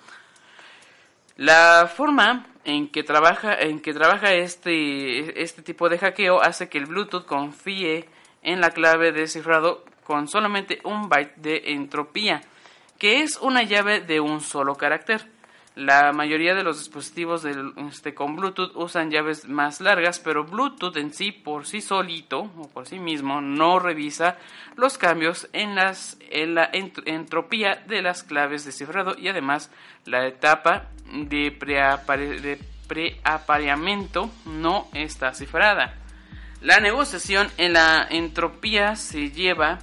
La 1.36 1.86
forma 1.94 2.46
en 2.64 2.88
que 2.88 3.02
trabaja, 3.02 3.54
en 3.54 3.80
que 3.80 3.92
trabaja 3.92 4.32
este, 4.32 5.42
este 5.42 5.60
tipo 5.60 5.90
de 5.90 5.98
hackeo 5.98 6.42
hace 6.42 6.70
que 6.70 6.78
el 6.78 6.86
Bluetooth 6.86 7.26
confíe 7.26 8.08
en 8.42 8.60
la 8.62 8.70
clave 8.70 9.12
de 9.12 9.26
cifrado 9.26 9.84
con 10.04 10.28
solamente 10.28 10.80
un 10.84 11.10
byte 11.10 11.36
de 11.36 11.62
entropía, 11.72 12.40
que 12.98 13.20
es 13.20 13.36
una 13.36 13.62
llave 13.62 14.00
de 14.00 14.20
un 14.20 14.40
solo 14.40 14.76
carácter. 14.76 15.31
La 15.74 16.12
mayoría 16.12 16.54
de 16.54 16.64
los 16.64 16.78
dispositivos 16.78 17.46
este, 17.46 18.12
con 18.12 18.36
Bluetooth 18.36 18.72
usan 18.74 19.10
llaves 19.10 19.48
más 19.48 19.80
largas, 19.80 20.18
pero 20.18 20.44
Bluetooth 20.44 20.96
en 20.98 21.14
sí, 21.14 21.32
por 21.32 21.66
sí 21.66 21.80
solito 21.80 22.40
o 22.58 22.68
por 22.68 22.86
sí 22.86 22.98
mismo, 22.98 23.40
no 23.40 23.78
revisa 23.78 24.36
los 24.76 24.98
cambios 24.98 25.48
en, 25.54 25.78
en 26.30 26.54
la 26.54 26.70
entropía 26.72 27.82
de 27.86 28.02
las 28.02 28.22
claves 28.22 28.66
de 28.66 28.72
cifrado 28.72 29.16
y 29.18 29.28
además 29.28 29.70
la 30.04 30.26
etapa 30.26 30.88
de, 31.10 31.50
de 31.50 32.60
preapareamiento 32.86 34.30
no 34.44 34.88
está 34.92 35.32
cifrada. 35.32 35.94
La 36.60 36.80
negociación 36.80 37.50
en 37.56 37.72
la 37.72 38.06
entropía 38.10 38.94
se 38.94 39.30
lleva 39.30 39.78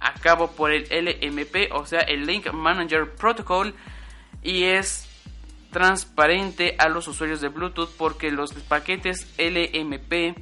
a 0.00 0.14
cabo 0.14 0.50
por 0.50 0.72
el 0.72 0.82
LMP, 0.90 1.72
o 1.72 1.86
sea, 1.86 2.00
el 2.00 2.26
Link 2.26 2.52
Manager 2.52 3.14
Protocol, 3.14 3.74
y 4.42 4.64
es 4.64 5.07
transparente 5.70 6.76
a 6.78 6.88
los 6.88 7.08
usuarios 7.08 7.40
de 7.40 7.48
Bluetooth 7.48 7.90
porque 7.96 8.30
los 8.30 8.52
paquetes 8.54 9.26
LMP 9.38 10.36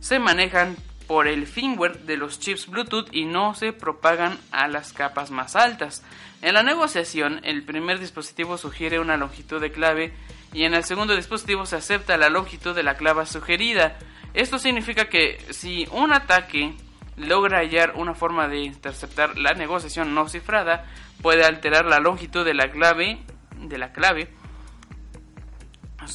se 0.00 0.18
manejan 0.18 0.76
por 1.06 1.26
el 1.26 1.46
firmware 1.46 2.04
de 2.04 2.16
los 2.16 2.38
chips 2.38 2.68
Bluetooth 2.68 3.08
y 3.12 3.24
no 3.24 3.54
se 3.54 3.72
propagan 3.72 4.38
a 4.52 4.68
las 4.68 4.92
capas 4.92 5.32
más 5.32 5.56
altas. 5.56 6.04
En 6.40 6.54
la 6.54 6.62
negociación, 6.62 7.40
el 7.42 7.64
primer 7.64 7.98
dispositivo 7.98 8.56
sugiere 8.58 9.00
una 9.00 9.16
longitud 9.16 9.60
de 9.60 9.72
clave 9.72 10.14
y 10.52 10.64
en 10.64 10.74
el 10.74 10.84
segundo 10.84 11.16
dispositivo 11.16 11.66
se 11.66 11.76
acepta 11.76 12.16
la 12.16 12.28
longitud 12.28 12.74
de 12.74 12.84
la 12.84 12.94
clave 12.94 13.26
sugerida. 13.26 13.98
Esto 14.34 14.58
significa 14.58 15.08
que 15.08 15.38
si 15.50 15.88
un 15.90 16.12
ataque 16.12 16.74
logra 17.16 17.58
hallar 17.58 17.94
una 17.96 18.14
forma 18.14 18.46
de 18.46 18.60
interceptar 18.60 19.36
la 19.36 19.52
negociación 19.54 20.14
no 20.14 20.28
cifrada, 20.28 20.86
puede 21.22 21.44
alterar 21.44 21.86
la 21.86 21.98
longitud 21.98 22.44
de 22.44 22.54
la 22.54 22.70
clave 22.70 23.18
de 23.58 23.78
la 23.78 23.92
clave 23.92 24.28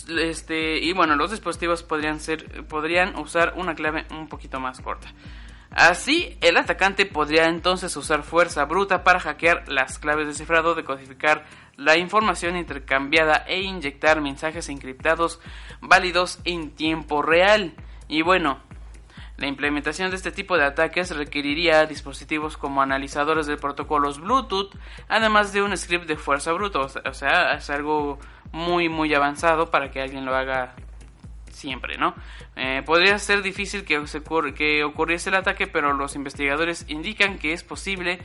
este, 0.09 0.77
y 0.77 0.93
bueno, 0.93 1.15
los 1.15 1.31
dispositivos 1.31 1.83
podrían, 1.83 2.19
ser, 2.19 2.65
podrían 2.67 3.15
usar 3.17 3.53
una 3.55 3.75
clave 3.75 4.05
un 4.11 4.27
poquito 4.27 4.59
más 4.59 4.81
corta. 4.81 5.13
Así, 5.71 6.37
el 6.39 6.55
atacante 6.55 7.05
podría 7.05 7.47
entonces 7.49 7.95
usar 7.97 8.23
fuerza 8.23 8.63
bruta 8.65 9.03
para 9.03 9.19
hackear 9.19 9.67
las 9.67 9.99
claves 9.99 10.27
de 10.27 10.33
cifrado, 10.33 10.73
decodificar 10.73 11.45
la 11.75 11.97
información 11.97 12.55
intercambiada 12.55 13.43
e 13.47 13.61
inyectar 13.61 14.21
mensajes 14.21 14.69
encriptados 14.69 15.41
válidos 15.81 16.39
en 16.45 16.71
tiempo 16.71 17.21
real. 17.21 17.73
Y 18.07 18.21
bueno, 18.21 18.59
la 19.37 19.47
implementación 19.47 20.11
de 20.11 20.15
este 20.15 20.31
tipo 20.31 20.57
de 20.57 20.63
ataques 20.63 21.13
requeriría 21.13 21.85
dispositivos 21.85 22.55
como 22.55 22.81
analizadores 22.81 23.45
de 23.47 23.57
protocolos 23.57 24.21
Bluetooth, 24.21 24.73
además 25.09 25.51
de 25.51 25.61
un 25.61 25.75
script 25.75 26.07
de 26.07 26.15
fuerza 26.15 26.53
bruta, 26.53 26.79
o 26.79 27.13
sea, 27.13 27.55
es 27.55 27.69
algo 27.69 28.17
muy 28.55 28.87
muy 28.87 29.13
avanzado 29.13 29.69
para 29.69 29.91
que 29.91 30.01
alguien 30.01 30.23
lo 30.23 30.33
haga 30.33 30.75
siempre, 31.51 31.97
¿no? 31.97 32.15
Eh, 32.55 32.83
podría 32.85 33.19
ser 33.19 33.41
difícil 33.41 33.83
que, 33.83 34.07
se 34.07 34.23
que 34.55 34.83
ocurriese 34.85 35.29
el 35.29 35.35
ataque, 35.35 35.67
pero 35.67 35.91
los 35.91 36.15
investigadores 36.15 36.85
indican 36.87 37.37
que 37.37 37.51
es 37.51 37.63
posible 37.63 38.19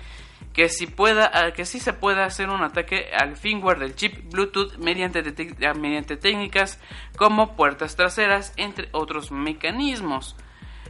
que 0.53 0.69
si 0.69 0.87
pueda 0.87 1.31
ah, 1.35 1.53
que 1.53 1.65
sí 1.65 1.81
se 1.81 1.93
pueda 1.93 2.25
hacer 2.25 2.49
un 2.49 2.63
ataque 2.63 3.11
al 3.13 3.37
firmware 3.37 3.81
del 3.81 3.97
chip 3.97 4.33
Bluetooth 4.33 4.77
mediante, 4.79 5.23
ah, 5.67 5.75
mediante 5.75 6.17
técnicas 6.17 6.81
como 7.17 7.57
puertas 7.57 7.97
traseras, 7.97 8.53
entre 8.57 8.89
otros 8.93 9.33
mecanismos. 9.33 10.37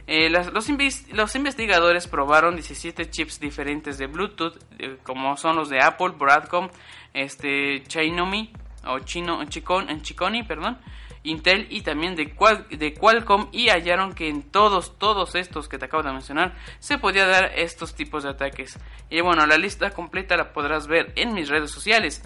Eh, 0.05 0.29
los, 0.29 0.51
los, 0.53 1.35
investigadores 1.35 2.07
probaron 2.07 2.55
17 2.55 3.09
chips 3.09 3.39
diferentes 3.39 3.97
de 3.97 4.07
Bluetooth, 4.07 4.57
eh, 4.77 4.97
como 5.03 5.37
son 5.37 5.55
los 5.55 5.69
de 5.69 5.79
Apple, 5.79 6.13
Broadcom, 6.17 6.69
este, 7.13 7.83
Xiaomi, 7.87 8.51
o 8.85 8.99
Chino, 8.99 9.43
Chicon, 9.45 9.89
en 9.89 10.01
Chiconi, 10.01 10.43
perdón, 10.43 10.77
Intel 11.23 11.67
y 11.69 11.81
también 11.81 12.15
de, 12.15 12.33
de 12.71 12.93
Qualcomm 12.93 13.49
y 13.51 13.69
hallaron 13.69 14.13
que 14.13 14.27
en 14.27 14.41
todos, 14.41 14.97
todos 14.97 15.35
estos 15.35 15.67
que 15.67 15.77
te 15.77 15.85
acabo 15.85 16.03
de 16.03 16.11
mencionar 16.11 16.55
se 16.79 16.97
podía 16.97 17.27
dar 17.27 17.51
estos 17.55 17.93
tipos 17.93 18.23
de 18.23 18.29
ataques. 18.29 18.79
Y 19.09 19.21
bueno, 19.21 19.45
la 19.45 19.57
lista 19.57 19.91
completa 19.91 20.35
la 20.35 20.51
podrás 20.51 20.87
ver 20.87 21.13
en 21.15 21.33
mis 21.33 21.49
redes 21.49 21.69
sociales. 21.69 22.23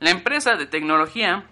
La 0.00 0.10
empresa 0.10 0.56
de 0.56 0.66
tecnología, 0.66 1.44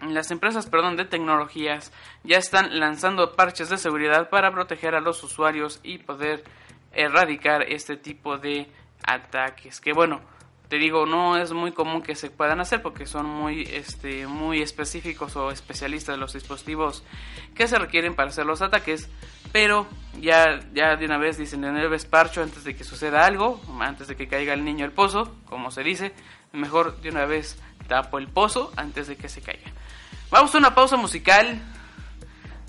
las 0.00 0.30
empresas, 0.30 0.66
perdón, 0.66 0.96
de 0.96 1.04
tecnologías 1.04 1.92
ya 2.24 2.38
están 2.38 2.78
lanzando 2.78 3.34
parches 3.34 3.68
de 3.68 3.76
seguridad 3.76 4.30
para 4.30 4.50
proteger 4.50 4.94
a 4.94 5.00
los 5.00 5.22
usuarios 5.22 5.80
y 5.82 5.98
poder 5.98 6.44
erradicar 6.92 7.62
este 7.62 7.96
tipo 7.96 8.38
de 8.38 8.66
ataques. 9.04 9.80
Que 9.80 9.92
bueno, 9.92 10.20
te 10.72 10.78
digo, 10.78 11.04
no 11.04 11.36
es 11.36 11.52
muy 11.52 11.72
común 11.72 12.00
que 12.00 12.14
se 12.14 12.30
puedan 12.30 12.58
hacer 12.58 12.80
porque 12.80 13.04
son 13.04 13.26
muy, 13.26 13.68
este, 13.70 14.26
muy 14.26 14.62
específicos 14.62 15.36
o 15.36 15.50
especialistas 15.50 16.16
los 16.16 16.32
dispositivos 16.32 17.04
que 17.54 17.68
se 17.68 17.78
requieren 17.78 18.14
para 18.14 18.30
hacer 18.30 18.46
los 18.46 18.62
ataques. 18.62 19.10
pero 19.52 19.86
ya, 20.18 20.60
ya 20.72 20.96
de 20.96 21.04
una 21.04 21.18
vez 21.18 21.36
dicen 21.36 21.60
de 21.60 21.88
vez 21.88 22.06
parcho 22.06 22.42
antes 22.42 22.64
de 22.64 22.74
que 22.74 22.84
suceda 22.84 23.26
algo, 23.26 23.60
antes 23.80 24.08
de 24.08 24.16
que 24.16 24.28
caiga 24.28 24.54
el 24.54 24.64
niño 24.64 24.86
al 24.86 24.92
pozo, 24.92 25.36
como 25.44 25.70
se 25.70 25.82
dice, 25.82 26.14
mejor 26.52 27.02
de 27.02 27.10
una 27.10 27.26
vez 27.26 27.58
tapo 27.86 28.16
el 28.16 28.28
pozo 28.28 28.72
antes 28.74 29.08
de 29.08 29.16
que 29.16 29.28
se 29.28 29.42
caiga. 29.42 29.70
Vamos 30.30 30.54
a 30.54 30.58
una 30.58 30.74
pausa 30.74 30.96
musical, 30.96 31.60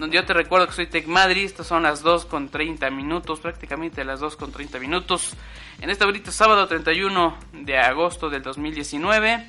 donde 0.04 0.18
yo 0.18 0.26
te 0.26 0.34
recuerdo 0.34 0.68
que 0.68 0.74
soy 0.74 0.88
Tech 0.88 1.08
Madrid, 1.08 1.46
estas 1.46 1.66
son 1.66 1.84
las 1.84 2.02
2 2.02 2.26
con 2.26 2.50
30 2.50 2.90
minutos, 2.90 3.40
prácticamente 3.40 4.04
las 4.04 4.20
2 4.20 4.36
con 4.36 4.52
30 4.52 4.78
minutos, 4.80 5.34
en 5.80 5.90
este 5.90 6.04
bonito 6.04 6.30
sábado 6.30 6.68
31 6.68 7.38
de 7.54 7.78
agosto 7.78 8.30
del 8.30 8.44
2019. 8.44 9.48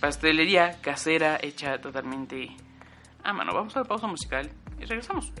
pastelería 0.00 0.80
casera 0.82 1.38
hecha 1.40 1.80
totalmente 1.80 2.50
a 3.22 3.32
mano. 3.32 3.54
Vamos 3.54 3.74
a 3.76 3.78
la 3.80 3.86
pausa 3.86 4.06
musical 4.06 4.50
y 4.78 4.84
regresamos. 4.84 5.32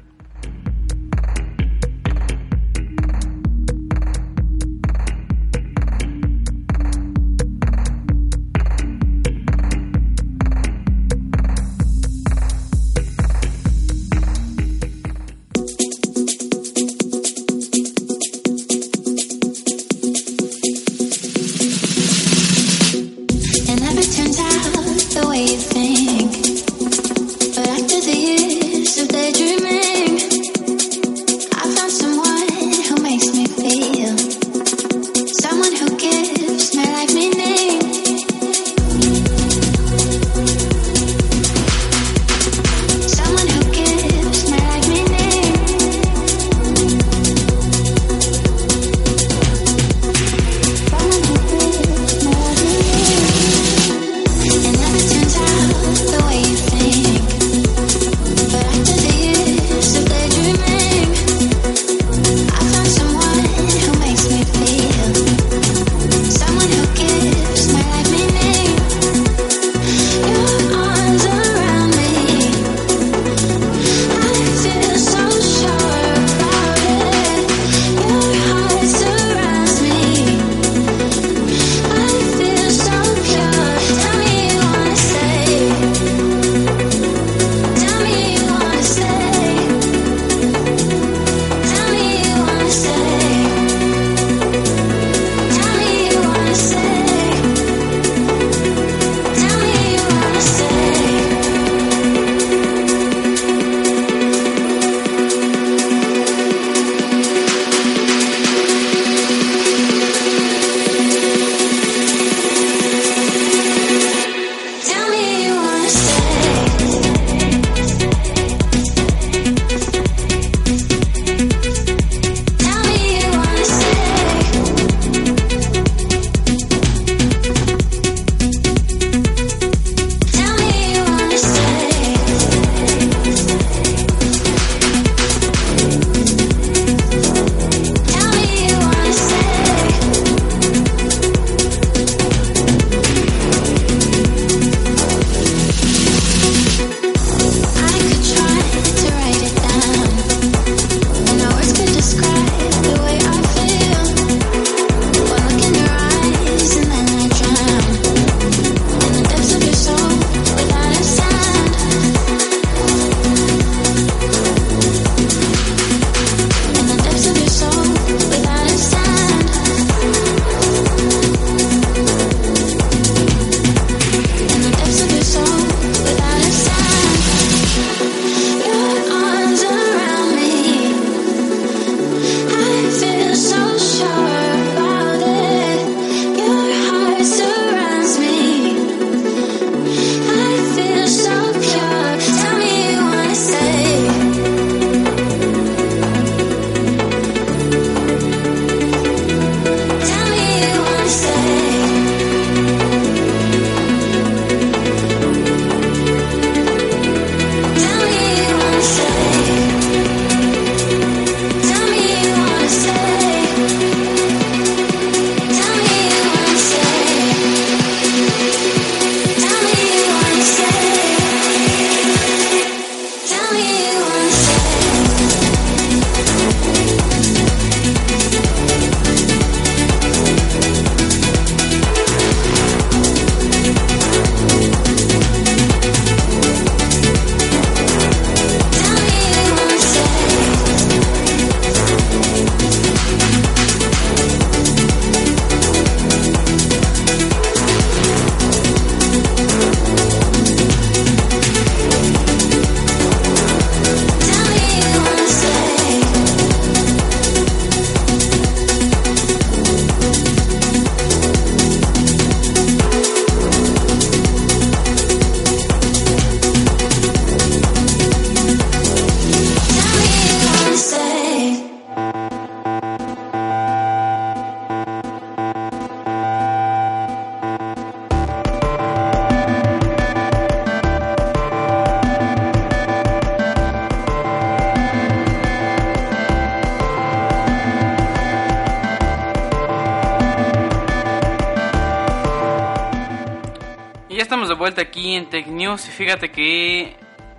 Aquí 294.84 295.14
en 295.14 295.28
Tech 295.28 295.46
News 295.46 295.82
fíjate 295.82 296.30
que 296.30 296.96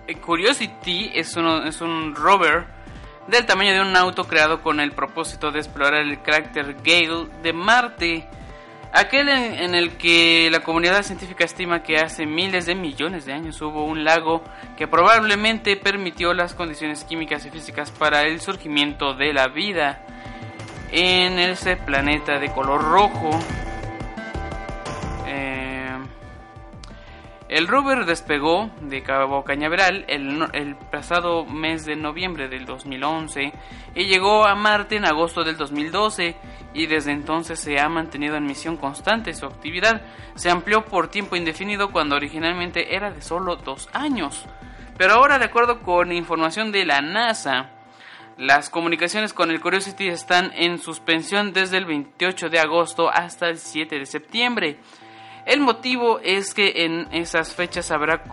eh, 0.07 0.15
Curiosity 0.15 1.11
es, 1.13 1.35
uno, 1.35 1.63
es 1.63 1.81
un 1.81 2.15
rover 2.15 2.65
del 3.27 3.45
tamaño 3.45 3.73
de 3.73 3.81
un 3.81 3.95
auto 3.95 4.25
creado 4.25 4.61
con 4.61 4.79
el 4.79 4.91
propósito 4.91 5.51
de 5.51 5.59
explorar 5.59 6.01
el 6.01 6.19
cráter 6.19 6.75
Gale 6.83 7.27
de 7.41 7.53
Marte, 7.53 8.27
aquel 8.93 9.29
en 9.29 9.73
el 9.73 9.97
que 9.97 10.49
la 10.51 10.59
comunidad 10.59 11.01
científica 11.03 11.43
estima 11.43 11.81
que 11.81 11.97
hace 11.97 12.25
miles 12.25 12.65
de 12.65 12.75
millones 12.75 13.25
de 13.25 13.33
años 13.33 13.61
hubo 13.61 13.83
un 13.83 14.03
lago 14.03 14.43
que 14.77 14.87
probablemente 14.87 15.75
permitió 15.75 16.33
las 16.33 16.53
condiciones 16.53 17.03
químicas 17.03 17.45
y 17.45 17.49
físicas 17.49 17.91
para 17.91 18.23
el 18.23 18.41
surgimiento 18.41 19.13
de 19.13 19.33
la 19.33 19.47
vida 19.47 20.05
en 20.91 21.39
ese 21.39 21.77
planeta 21.77 22.39
de 22.39 22.51
color 22.51 22.83
rojo. 22.83 23.31
El 27.47 27.67
rover 27.67 28.05
despegó 28.05 28.71
de 28.81 29.03
Cabo 29.03 29.43
Cañaveral 29.43 30.05
el, 30.07 30.75
pasado 30.91 31.45
mes 31.45 31.85
de 31.85 31.95
noviembre 31.95 32.47
del 32.47 32.65
2011 32.65 33.53
y 33.93 34.05
llegó 34.05 34.45
a 34.45 34.55
Marte 34.55 34.95
en 34.95 35.05
agosto 35.05 35.43
del 35.43 35.55
2012 35.55 36.35
y 36.73 36.87
desde 36.87 37.11
entonces 37.11 37.59
se 37.59 37.79
ha 37.79 37.87
mantenido 37.87 38.35
en 38.35 38.47
misión 38.47 38.77
constante. 38.77 39.33
Su 39.33 39.45
actividad 39.45 40.01
se 40.33 40.49
amplió 40.49 40.85
por 40.85 41.09
tiempo 41.09 41.35
indefinido 41.35 41.91
cuando 41.91 42.15
originalmente 42.15 42.95
era 42.95 43.11
de 43.11 43.21
solo 43.21 43.57
dos 43.57 43.89
años. 43.93 44.45
Pero 44.97 45.13
ahora, 45.13 45.37
de 45.37 45.45
acuerdo 45.45 45.81
con 45.81 46.11
información 46.11 46.71
de 46.71 46.85
la 46.85 47.01
NASA, 47.01 47.69
las 48.37 48.69
comunicaciones 48.69 49.33
con 49.33 49.51
el 49.51 49.61
Curiosity 49.61 50.07
están 50.07 50.51
en 50.55 50.79
suspensión 50.79 51.53
desde 51.53 51.77
el 51.77 51.85
28 51.85 52.49
de 52.49 52.59
agosto 52.59 53.09
hasta 53.09 53.49
el 53.49 53.57
7 53.57 53.99
de 53.99 54.05
septiembre. 54.05 54.79
El 55.45 55.61
motivo 55.61 56.19
es 56.23 56.55
que 56.55 56.85
en 56.85 57.07
esas 57.11 57.53
fechas 57.53 57.91
habrá, 57.91 58.23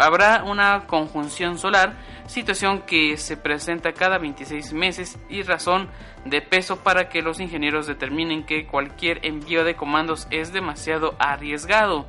habrá 0.00 0.44
una 0.44 0.86
conjunción 0.86 1.58
solar, 1.58 1.96
situación 2.26 2.82
que 2.82 3.16
se 3.16 3.36
presenta 3.36 3.92
cada 3.92 4.18
26 4.18 4.72
meses 4.72 5.18
y 5.28 5.42
razón 5.42 5.88
de 6.24 6.40
peso 6.40 6.76
para 6.76 7.08
que 7.08 7.22
los 7.22 7.40
ingenieros 7.40 7.88
determinen 7.88 8.46
que 8.46 8.66
cualquier 8.66 9.26
envío 9.26 9.64
de 9.64 9.74
comandos 9.74 10.28
es 10.30 10.52
demasiado 10.52 11.16
arriesgado. 11.18 12.06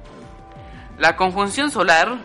La 1.00 1.15
conjunción 1.15 1.72
solar 1.72 2.20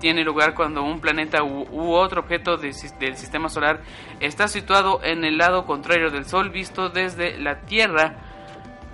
tiene 0.00 0.24
lugar 0.24 0.54
cuando 0.54 0.82
un 0.82 1.00
planeta 1.00 1.44
u, 1.44 1.92
otro 1.92 2.22
objeto 2.22 2.56
del 2.56 2.74
sistema 2.74 3.48
solar 3.48 3.82
está 4.18 4.48
situado 4.48 5.00
en 5.04 5.24
el 5.24 5.38
lado 5.38 5.64
contrario 5.64 6.10
del 6.10 6.24
Sol 6.24 6.50
visto 6.50 6.88
desde 6.88 7.38
la 7.38 7.60
Tierra, 7.60 8.16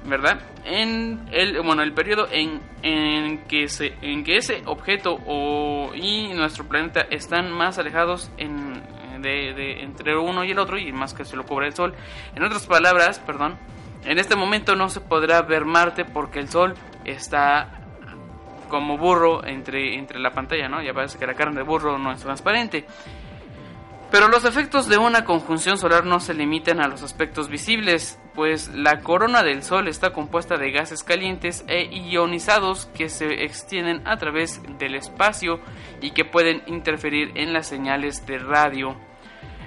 ¿verdad? 0.07 0.41
En 0.65 1.27
el 1.33 1.61
bueno 1.63 1.83
el 1.83 1.93
periodo 1.93 2.29
en, 2.31 2.61
en 2.83 3.39
que 3.45 3.69
se 3.69 3.95
en 4.03 4.25
que 4.25 4.37
ese 4.37 4.63
objeto 4.67 5.19
y 5.95 6.29
nuestro 6.35 6.67
planeta 6.67 7.03
están 7.11 7.53
más 7.53 7.79
alejados 7.79 8.31
entre 8.39 10.17
uno 10.17 10.45
y 10.45 10.51
el 10.51 10.59
otro 10.59 10.79
y 10.79 10.93
más 10.93 11.15
que 11.15 11.25
se 11.25 11.37
lo 11.37 11.45
cubre 11.45 11.67
el 11.67 11.75
Sol. 11.75 11.95
En 12.35 12.43
otras 12.43 12.67
palabras, 12.67 13.19
perdón, 13.19 13.59
en 14.05 14.19
este 14.19 14.37
momento 14.37 14.77
no 14.77 14.89
se 14.89 15.01
podrá 15.01 15.43
ver 15.43 15.65
Marte 15.65 16.05
porque 16.05 16.39
el 16.39 16.49
Sol 16.49 16.75
está 17.05 17.81
como 18.69 18.99
burro 18.99 19.45
entre, 19.47 19.95
entre 19.95 20.19
la 20.19 20.31
pantalla, 20.31 20.69
¿no? 20.69 20.83
Ya 20.83 20.93
parece 20.93 21.19
que 21.19 21.27
la 21.27 21.35
carne 21.35 21.57
de 21.57 21.63
burro 21.63 21.99
no 21.99 22.13
es 22.13 22.21
transparente. 22.21 22.85
Pero 24.11 24.29
los 24.29 24.45
efectos 24.45 24.89
de 24.89 24.99
una 24.99 25.25
conjunción 25.25 25.79
solar 25.79 26.07
no 26.07 26.21
se 26.21 26.33
limitan 26.33 26.81
a 26.81 26.87
los 26.87 27.03
aspectos 27.03 27.49
visibles, 27.49 28.21
pues 28.35 28.69
la 28.69 29.01
corona 29.01 29.43
del 29.43 29.63
Sol 29.63 29.89
está 29.89 30.13
compuesta 30.13 30.57
de 30.57 30.71
gases 30.71 31.03
calientes 31.03 31.65
e 31.67 31.85
ionizados 31.85 32.87
que 32.95 33.09
se 33.09 33.45
extienden 33.45 34.07
a 34.07 34.17
través 34.17 34.63
del 34.79 34.95
espacio 34.95 35.61
y 36.01 36.13
que 36.13 36.25
pueden 36.25 36.63
interferir 36.67 37.33
en 37.35 37.53
las 37.53 37.67
señales 37.67 38.25
de 38.27 38.39
radio. 38.39 38.97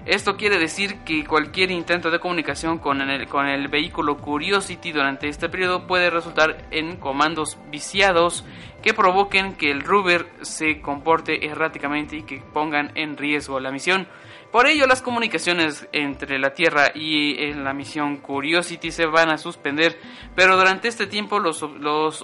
Esto 0.05 0.37
quiere 0.37 0.57
decir 0.57 0.99
que 1.05 1.25
cualquier 1.25 1.69
intento 1.71 2.09
de 2.09 2.19
comunicación 2.19 2.79
con 2.79 3.01
el, 3.01 3.27
con 3.27 3.47
el 3.47 3.67
vehículo 3.67 4.17
Curiosity 4.17 4.91
durante 4.91 5.27
este 5.27 5.49
periodo 5.49 5.85
puede 5.85 6.09
resultar 6.09 6.65
en 6.71 6.95
comandos 6.95 7.57
viciados 7.69 8.45
que 8.81 8.93
provoquen 8.93 9.53
que 9.53 9.69
el 9.69 9.81
rover 9.81 10.27
se 10.41 10.81
comporte 10.81 11.45
erráticamente 11.45 12.15
y 12.15 12.23
que 12.23 12.41
pongan 12.53 12.91
en 12.95 13.17
riesgo 13.17 13.59
la 13.59 13.71
misión. 13.71 14.07
Por 14.51 14.65
ello, 14.65 14.87
las 14.87 15.03
comunicaciones 15.03 15.87
entre 15.91 16.39
la 16.39 16.55
Tierra 16.55 16.91
y 16.95 17.35
eh, 17.43 17.53
la 17.53 17.71
misión 17.71 18.17
Curiosity 18.17 18.89
se 18.89 19.05
van 19.05 19.29
a 19.29 19.37
suspender, 19.37 19.99
pero 20.35 20.57
durante 20.57 20.87
este 20.87 21.05
tiempo 21.05 21.39
los, 21.39 21.61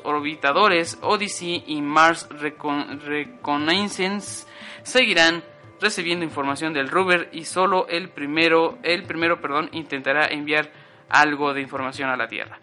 orbitadores 0.04 0.98
Odyssey 1.02 1.64
y 1.68 1.84
Mars 1.84 2.28
Recon- 2.30 3.00
Reconnaissance 3.02 4.48
seguirán 4.82 5.44
recibiendo 5.80 6.26
información 6.26 6.74
del 6.74 6.90
rover 6.90 7.30
y 7.32 7.46
solo 7.46 7.88
el 7.90 8.10
primero, 8.10 8.80
el 8.82 9.04
primero, 9.04 9.40
perdón, 9.40 9.70
intentará 9.74 10.26
enviar 10.26 10.72
algo 11.10 11.54
de 11.54 11.62
información 11.62 12.10
a 12.10 12.18
la 12.18 12.28
Tierra. 12.28 12.60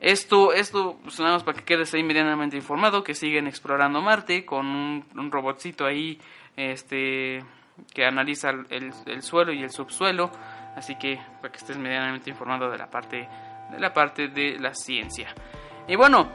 Esto, 0.00 0.52
esto, 0.52 0.98
pues 1.02 1.16
para 1.16 1.56
que 1.56 1.64
quedes 1.64 1.94
ahí 1.94 2.02
medianamente 2.02 2.56
informado, 2.56 3.04
que 3.04 3.14
siguen 3.14 3.46
explorando 3.46 4.02
Marte 4.02 4.44
con 4.44 4.66
un, 4.66 5.04
un 5.14 5.30
robotcito 5.30 5.86
ahí, 5.86 6.18
este, 6.56 7.44
que 7.92 8.04
analiza 8.04 8.50
el, 8.50 8.66
el- 8.70 8.92
el 9.06 9.22
suelo 9.22 9.52
y 9.52 9.62
el 9.62 9.70
subsuelo, 9.70 10.30
así 10.76 10.96
que 10.96 11.20
para 11.40 11.50
que 11.52 11.58
estés 11.58 11.76
medianamente 11.78 12.30
informado 12.30 12.70
de 12.70 12.78
la 12.78 12.88
parte, 12.90 13.28
de 13.70 13.78
la 13.80 13.92
parte 13.92 14.28
de 14.28 14.58
la 14.58 14.74
ciencia. 14.74 15.34
Y 15.88 15.96
bueno, 15.96 16.30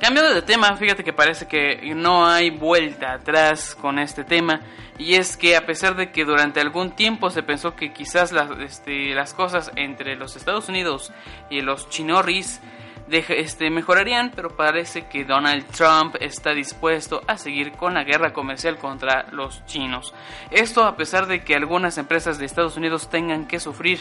Cambiando 0.00 0.34
de 0.34 0.42
tema, 0.42 0.76
fíjate 0.76 1.02
que 1.04 1.12
parece 1.14 1.46
que 1.46 1.94
no 1.94 2.26
hay 2.26 2.50
vuelta 2.50 3.12
atrás 3.14 3.74
con 3.74 3.98
este 3.98 4.24
tema. 4.24 4.60
Y 4.98 5.14
es 5.14 5.36
que 5.36 5.56
a 5.56 5.64
pesar 5.64 5.94
de 5.96 6.10
que 6.10 6.24
durante 6.24 6.60
algún 6.60 6.90
tiempo 6.94 7.30
se 7.30 7.42
pensó 7.42 7.74
que 7.74 7.92
quizás 7.92 8.30
las, 8.32 8.50
este, 8.60 9.14
las 9.14 9.32
cosas 9.32 9.70
entre 9.76 10.16
los 10.16 10.36
Estados 10.36 10.68
Unidos 10.68 11.12
y 11.48 11.62
los 11.62 11.88
chinorris 11.88 12.60
deje- 13.08 13.38
este, 13.40 13.70
mejorarían, 13.70 14.32
pero 14.34 14.50
parece 14.56 15.06
que 15.08 15.24
Donald 15.24 15.66
Trump 15.66 16.16
está 16.20 16.50
dispuesto 16.52 17.20
a 17.26 17.36
seguir 17.38 17.72
con 17.72 17.94
la 17.94 18.04
guerra 18.04 18.32
comercial 18.32 18.78
contra 18.78 19.26
los 19.32 19.64
chinos. 19.66 20.14
Esto 20.50 20.84
a 20.84 20.96
pesar 20.96 21.26
de 21.26 21.42
que 21.44 21.54
algunas 21.54 21.98
empresas 21.98 22.38
de 22.38 22.46
Estados 22.46 22.76
Unidos 22.76 23.08
tengan 23.10 23.46
que 23.46 23.60
sufrir 23.60 24.00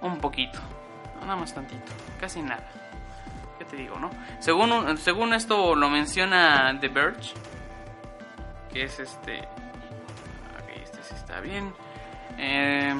un 0.00 0.18
poquito, 0.18 0.58
nada 1.20 1.36
más 1.36 1.54
tantito, 1.54 1.92
casi 2.20 2.42
nada. 2.42 2.68
¿Qué 3.58 3.64
te 3.64 3.76
digo, 3.76 3.98
no? 3.98 4.10
Según, 4.40 4.98
según 4.98 5.32
esto 5.32 5.74
lo 5.76 5.88
menciona 5.88 6.76
The 6.80 6.88
Verge, 6.88 7.32
que 8.72 8.82
es 8.82 8.98
este. 8.98 9.38
Ok, 9.38 10.70
este 10.82 11.02
sí 11.04 11.14
está 11.14 11.40
bien. 11.40 11.72
Eh, 12.36 12.94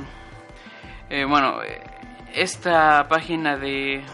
eh, 1.11 1.25
bueno, 1.25 1.61
eh, 1.65 1.83
esta 2.33 3.09
página 3.09 3.57
de. 3.57 4.05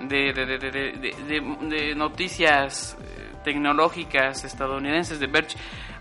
De, 0.00 0.32
de, 0.32 1.94
noticias 1.94 2.96
eh, 3.00 3.32
tecnológicas 3.44 4.44
estadounidenses 4.44 5.20
de 5.20 5.26
Verge, 5.26 5.56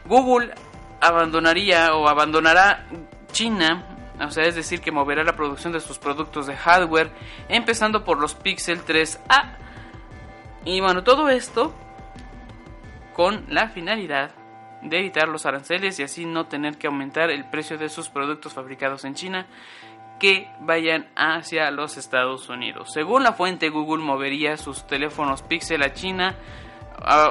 Google 0.06 0.54
abandonaría 1.02 1.94
o 1.96 2.08
abandonará 2.08 2.88
China 3.32 3.96
o 4.20 4.32
sea, 4.32 4.46
es 4.46 4.56
decir, 4.56 4.82
que 4.82 4.92
moverá 4.92 5.24
la 5.24 5.36
producción 5.36 5.74
de 5.74 5.80
sus 5.80 6.00
productos 6.00 6.48
de 6.48 6.56
hardware, 6.56 7.12
empezando 7.50 8.04
por 8.04 8.20
los 8.20 8.34
Pixel 8.34 8.84
3A. 8.84 9.58
Y 10.64 10.80
bueno, 10.80 11.04
todo 11.04 11.30
esto 11.30 11.74
con 13.14 13.46
la 13.50 13.70
finalidad 13.70 14.32
de 14.82 15.00
evitar 15.00 15.28
los 15.28 15.46
aranceles 15.46 16.00
y 16.00 16.04
así 16.04 16.26
no 16.26 16.46
tener 16.46 16.78
que 16.78 16.88
aumentar 16.88 17.30
el 17.30 17.46
precio 17.50 17.78
de 17.78 17.90
sus 17.90 18.10
productos 18.10 18.54
fabricados 18.54 19.04
en 19.04 19.16
China 19.16 19.48
que 20.20 20.50
vayan 20.62 21.08
hacia 21.16 21.72
los 21.72 21.98
Estados 21.98 22.50
Unidos. 22.50 22.92
Según 22.94 23.24
la 23.24 23.34
fuente, 23.34 23.70
Google 23.70 24.04
movería 24.04 24.58
sus 24.58 24.88
teléfonos 24.88 25.42
Pixel 25.42 25.84
a 25.84 25.94
China, 25.94 26.36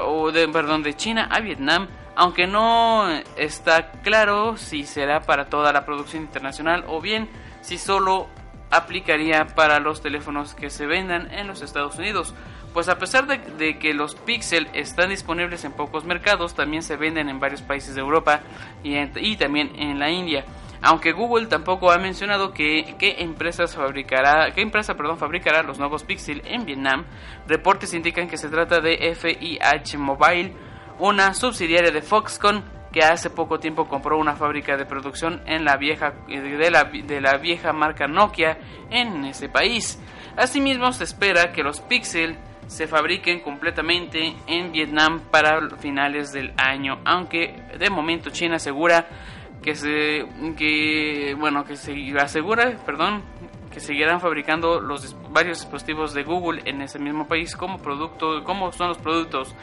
o 0.05 0.31
de, 0.31 0.49
perdón, 0.49 0.83
de 0.83 0.95
China 0.95 1.29
a 1.31 1.41
Vietnam, 1.41 1.89
aunque 2.17 2.47
no 2.47 3.09
está 3.37 3.91
claro 4.03 4.57
si 4.57 4.85
será 4.85 5.21
para 5.21 5.47
toda 5.47 5.73
la 5.73 5.85
producción 5.85 6.23
internacional 6.23 6.85
o 6.87 7.01
bien 7.01 7.29
si 7.61 7.79
solo 7.79 8.29
aplicaría 8.71 9.47
para 9.47 9.81
los 9.81 10.03
teléfonos 10.03 10.55
que 10.55 10.71
se 10.71 10.87
vendan 10.87 11.33
en 11.33 11.47
los 11.47 11.63
Estados 11.63 11.97
Unidos. 11.97 12.35
Pues 12.73 12.89
a 12.89 12.99
pesar 12.99 13.27
de, 13.27 13.79
que 13.79 13.95
los 13.95 14.17
Pixel 14.17 14.69
están 14.75 15.11
disponibles 15.11 15.65
en 15.65 15.73
pocos 15.73 16.05
mercados, 16.05 16.55
también 16.55 16.83
se 16.83 16.97
venden 16.97 17.29
en 17.29 17.39
varios 17.39 17.63
países 17.63 17.95
de 17.95 18.01
Europa 18.01 18.41
y 18.83 19.37
también 19.37 19.73
en 19.77 19.99
la 20.01 20.11
India. 20.11 20.45
Aunque 20.87 21.13
Google 21.13 21.47
tampoco 21.47 21.91
ha 21.91 21.97
mencionado 21.97 22.53
que 22.53 22.95
qué 22.99 23.17
empresas 23.21 23.75
fabricará, 23.75 24.53
qué 24.53 24.61
empresa 24.61 24.95
perdón, 24.95 25.17
fabricará 25.17 25.63
los 25.63 25.79
nuevos 25.79 26.05
Pixel 26.05 26.43
en 26.45 26.67
Vietnam, 26.67 27.07
reportes 27.49 27.95
indican 27.95 28.29
que 28.29 28.37
se 28.37 28.51
trata 28.51 28.81
de 28.83 29.15
FIH 29.15 29.97
Mobile, 29.97 30.53
una 30.99 31.33
subsidiaria 31.33 31.91
de 31.91 32.03
Foxconn 32.03 32.63
que 32.93 33.01
hace 33.01 33.31
poco 33.31 33.59
tiempo 33.59 33.89
compró 33.89 34.19
una 34.19 34.37
fábrica 34.37 34.77
de 34.77 34.85
producción 34.85 35.41
en 35.47 35.65
la 35.65 35.79
vieja 35.79 36.13
de 36.29 36.71
la, 36.71 36.85
de 36.85 37.21
la 37.23 37.39
vieja 37.39 37.73
marca 37.73 38.07
Nokia 38.07 38.59
en 38.91 39.25
ese 39.25 39.49
país. 39.49 39.99
Asimismo, 40.37 40.93
se 40.93 41.05
espera 41.05 41.51
que 41.51 41.63
los 41.63 41.81
Pixel 41.81 42.37
se 42.67 42.87
fabriquen 42.87 43.41
completamente 43.41 44.35
en 44.47 44.71
Vietnam 44.71 45.21
para 45.31 45.71
finales 45.79 46.33
del 46.33 46.53
año, 46.59 47.01
aunque 47.07 47.55
de 47.79 47.89
momento 47.89 48.29
China 48.29 48.57
asegura 48.57 49.07
que 49.65 49.75
se 49.75 50.27
que 50.59 51.35
bueno 51.39 51.65
que 51.65 51.77
se 51.77 51.95
asegura, 52.21 52.77
perdón, 52.85 53.23
que 53.73 53.81
seguirán 53.81 54.21
fabricando 54.21 54.79
los 54.79 55.17
varios 55.31 55.61
dispositivos 55.61 56.13
de 56.13 56.23
Google 56.23 56.61
en 56.67 56.83
ese 56.83 56.99
mismo 56.99 57.27
país 57.27 57.57
como 57.57 57.79
producto 57.79 58.45
como 58.45 58.71
son 58.73 58.89
los 58.89 58.99
productos 58.99 59.55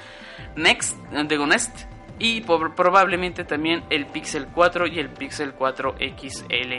Next 0.55 0.97
de 1.11 1.37
Nest 1.45 1.85
y 2.17 2.41
probablemente 2.41 3.43
también 3.43 3.83
el 3.89 4.07
Pixel 4.07 4.47
4 4.47 4.87
y 4.87 4.99
el 4.99 5.09
Pixel 5.09 5.53
4 5.53 5.95
XL. 5.97 6.73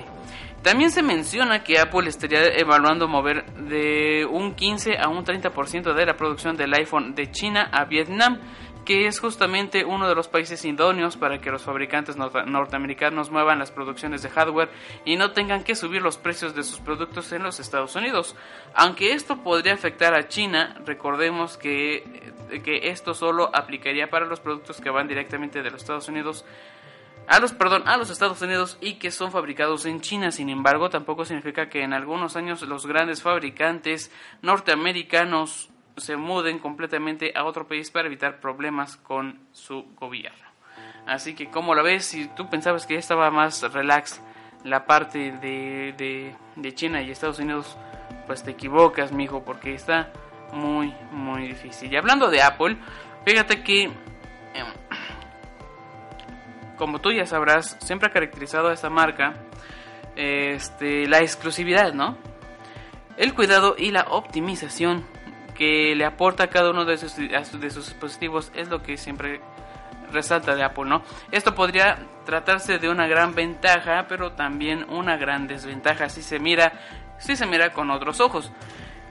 También 0.63 0.93
se 0.93 1.03
menciona 1.03 1.65
que 1.65 1.81
Apple 1.81 2.09
estaría 2.09 2.45
evaluando 2.47 3.09
mover 3.09 3.45
de 3.55 4.25
un 4.25 4.55
15 4.55 4.99
a 4.99 5.09
un 5.09 5.25
30% 5.25 5.95
de 5.95 6.07
la 6.07 6.15
producción 6.15 6.57
del 6.57 6.73
iPhone 6.75 7.17
de 7.17 7.33
China 7.33 7.69
a 7.73 7.85
Vietnam, 7.87 8.39
que 8.85 9.07
es 9.07 9.21
justamente 9.21 9.85
uno 9.85 10.09
de 10.09 10.15
los 10.15 10.29
países 10.29 10.65
idóneos 10.65 11.17
para 11.17 11.41
que 11.41 11.51
los 11.51 11.63
fabricantes 11.63 12.17
norte- 12.17 12.45
norteamericanos 12.47 13.31
muevan 13.31 13.59
las 13.61 13.71
producciones 13.71 14.23
de 14.23 14.31
hardware 14.31 14.71
y 15.05 15.17
no 15.17 15.31
tengan 15.31 15.63
que 15.63 15.77
subir 15.77 16.03
los 16.03 16.17
precios 16.17 16.55
de 16.55 16.65
sus 16.65 16.81
productos 16.81 17.31
en 17.33 17.43
los 17.45 17.61
Estados 17.61 17.95
Unidos. 17.95 18.35
Aunque 18.75 19.13
esto 19.13 19.37
podría 19.43 19.75
afectar 19.75 20.15
a 20.15 20.27
China, 20.29 20.81
recordemos 20.85 21.57
que, 21.57 22.33
que 22.65 22.91
esto 22.91 23.15
solo 23.15 23.51
aplicaría 23.55 24.11
para 24.11 24.27
los 24.27 24.41
productos 24.41 24.81
que 24.81 24.91
van 24.91 25.07
directamente 25.07 25.63
de 25.63 25.71
los 25.71 25.83
Estados 25.83 26.09
Unidos 26.09 26.45
a 27.29 27.39
los, 27.39 27.53
perdón, 27.53 27.85
a 27.87 27.97
los 27.97 28.11
Estados 28.11 28.43
Unidos 28.43 28.79
y 28.81 28.95
que 28.95 29.13
son 29.13 29.31
fabricados 29.31 29.87
en 29.87 30.01
China. 30.01 30.33
Sin 30.33 30.51
embargo, 30.51 30.91
tampoco 30.91 31.25
significa 31.25 31.69
que 31.69 31.85
en 31.85 31.93
algunos 31.93 32.35
años 32.35 32.63
los 32.63 32.85
grandes 32.85 33.23
fabricantes 33.23 34.11
norteamericanos 34.43 35.71
se 35.97 36.17
muden 36.17 36.59
completamente 36.59 37.33
a 37.35 37.45
otro 37.45 37.67
país 37.67 37.91
para 37.91 38.07
evitar 38.07 38.41
problemas 38.41 38.97
con 38.97 39.41
su 39.53 39.85
gobierno. 39.97 40.53
Así 41.07 41.35
que, 41.35 41.51
como 41.51 41.75
la 41.75 41.83
ves? 41.83 42.05
Si 42.05 42.29
tú 42.29 42.49
pensabas 42.49 42.87
que 42.87 42.95
ya 42.95 43.01
estaba 43.01 43.31
más 43.31 43.63
relax 43.73 44.23
la 44.65 44.87
parte 44.87 45.33
de, 45.33 45.95
de, 45.97 46.35
de 46.57 46.75
China 46.75 47.03
y 47.03 47.11
Estados 47.11 47.41
Unidos, 47.41 47.77
pues 48.27 48.43
te 48.43 48.53
equivocas, 48.53 49.13
mijo, 49.13 49.45
porque 49.45 49.75
está 49.75 50.13
muy, 50.53 50.95
muy 51.11 51.49
difícil. 51.49 51.93
Y 51.93 51.97
hablando 51.97 52.31
de 52.31 52.43
Apple, 52.43 52.77
fíjate 53.25 53.63
que 53.63 53.85
em, 53.85 54.67
como 56.77 57.01
tú 57.01 57.11
ya 57.11 57.27
sabrás, 57.27 57.77
siempre 57.81 58.09
ha 58.09 58.13
caracterizado 58.13 58.69
a 58.69 58.73
esta 58.73 58.91
marca 58.91 59.35
este, 60.17 61.07
la 61.09 61.19
exclusividad, 61.19 61.93
¿no? 61.93 62.17
El 63.17 63.35
cuidado 63.35 63.75
y 63.77 63.91
la 63.91 64.03
optimización 64.11 65.05
que 65.55 65.95
le 65.95 66.05
aporta 66.05 66.45
a 66.45 66.47
cada 66.49 66.71
uno 66.71 66.85
de 66.85 66.99
sus, 66.99 67.17
de 67.17 67.71
sus 67.71 67.87
dispositivos 67.87 68.51
es 68.55 68.69
lo 68.69 68.83
que 68.83 68.97
siempre 68.97 69.41
resalta 70.13 70.55
de 70.55 70.63
Apple, 70.63 70.85
¿no? 70.85 71.03
Esto 71.31 71.55
podría 71.55 71.99
tratarse 72.25 72.79
de 72.79 72.89
una 72.89 73.07
gran 73.07 73.35
ventaja, 73.35 74.07
pero 74.09 74.33
también 74.33 74.87
una 74.91 75.17
gran 75.17 75.47
desventaja 75.47 76.09
si 76.09 76.23
se 76.23 76.39
mira, 76.39 76.73
si 77.19 77.37
se 77.37 77.47
mira 77.47 77.73
con 77.73 77.91
otros 77.91 78.21
ojos. 78.21 78.53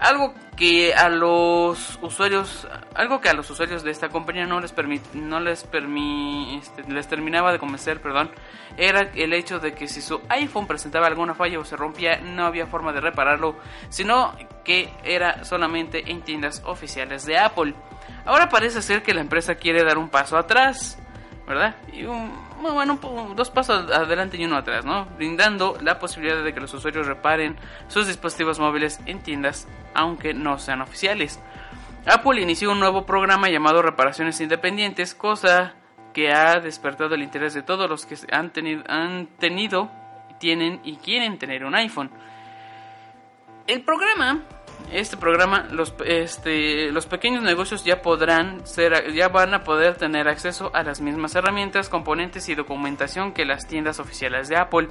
Algo 0.01 0.33
que 0.57 0.93
a 0.95 1.09
los 1.09 1.99
usuarios, 2.01 2.67
algo 2.95 3.21
que 3.21 3.29
a 3.29 3.33
los 3.33 3.49
usuarios 3.51 3.83
de 3.83 3.91
esta 3.91 4.09
compañía 4.09 4.47
no 4.47 4.59
les 4.59 4.75
permi- 4.75 4.99
no 5.13 5.39
les 5.39 5.69
permi- 5.71 6.59
este, 6.59 6.83
les 6.91 7.07
terminaba 7.07 7.51
de 7.51 7.59
convencer, 7.59 8.01
perdón, 8.01 8.31
era 8.77 9.01
el 9.13 9.31
hecho 9.33 9.59
de 9.59 9.73
que 9.73 9.87
si 9.87 10.01
su 10.01 10.19
iPhone 10.29 10.65
presentaba 10.65 11.05
alguna 11.05 11.35
falla 11.35 11.59
o 11.59 11.65
se 11.65 11.77
rompía, 11.77 12.19
no 12.19 12.45
había 12.45 12.65
forma 12.65 12.91
de 12.93 13.01
repararlo, 13.01 13.55
sino 13.89 14.35
que 14.65 14.91
era 15.03 15.43
solamente 15.45 16.11
en 16.11 16.21
tiendas 16.23 16.63
oficiales 16.65 17.25
de 17.25 17.37
Apple. 17.37 17.75
Ahora 18.25 18.49
parece 18.49 18.81
ser 18.81 19.03
que 19.03 19.13
la 19.13 19.21
empresa 19.21 19.53
quiere 19.55 19.83
dar 19.83 19.99
un 19.99 20.09
paso 20.09 20.35
atrás, 20.37 20.97
¿verdad? 21.47 21.75
Y 21.93 22.05
un, 22.05 22.31
bueno, 22.61 22.99
po- 22.99 23.33
dos 23.35 23.49
pasos 23.49 23.91
adelante 23.91 24.37
y 24.37 24.45
uno 24.45 24.55
atrás, 24.57 24.85
¿no? 24.85 25.05
Brindando 25.17 25.77
la 25.81 25.99
posibilidad 25.99 26.43
de 26.43 26.53
que 26.53 26.59
los 26.59 26.73
usuarios 26.73 27.07
reparen 27.07 27.57
sus 27.87 28.07
dispositivos 28.07 28.59
móviles 28.59 28.99
en 29.05 29.21
tiendas, 29.23 29.67
aunque 29.93 30.33
no 30.33 30.59
sean 30.59 30.81
oficiales. 30.81 31.39
Apple 32.05 32.41
inició 32.41 32.71
un 32.71 32.79
nuevo 32.79 33.05
programa 33.05 33.49
llamado 33.49 33.81
Reparaciones 33.81 34.39
Independientes, 34.41 35.13
cosa 35.13 35.73
que 36.13 36.31
ha 36.33 36.59
despertado 36.59 37.15
el 37.15 37.23
interés 37.23 37.53
de 37.53 37.63
todos 37.63 37.89
los 37.89 38.05
que 38.05 38.15
han 38.31 38.51
tenido, 38.51 38.83
han 38.87 39.27
tenido 39.39 39.89
tienen 40.39 40.81
y 40.83 40.95
quieren 40.97 41.37
tener 41.37 41.63
un 41.63 41.75
iPhone. 41.75 42.09
El 43.67 43.83
programa, 43.83 44.39
este 44.91 45.17
programa, 45.17 45.67
los, 45.71 45.93
este, 46.05 46.91
los 46.91 47.05
pequeños 47.05 47.43
negocios 47.43 47.83
ya 47.83 48.01
podrán 48.01 48.65
ser, 48.65 49.13
ya 49.13 49.29
van 49.29 49.53
a 49.53 49.63
poder 49.63 49.95
tener 49.95 50.27
acceso 50.27 50.71
a 50.73 50.83
las 50.83 51.01
mismas 51.01 51.35
herramientas, 51.35 51.89
componentes 51.89 52.49
y 52.49 52.55
documentación 52.55 53.33
que 53.33 53.45
las 53.45 53.67
tiendas 53.67 53.99
oficiales 53.99 54.49
de 54.49 54.57
Apple. 54.57 54.89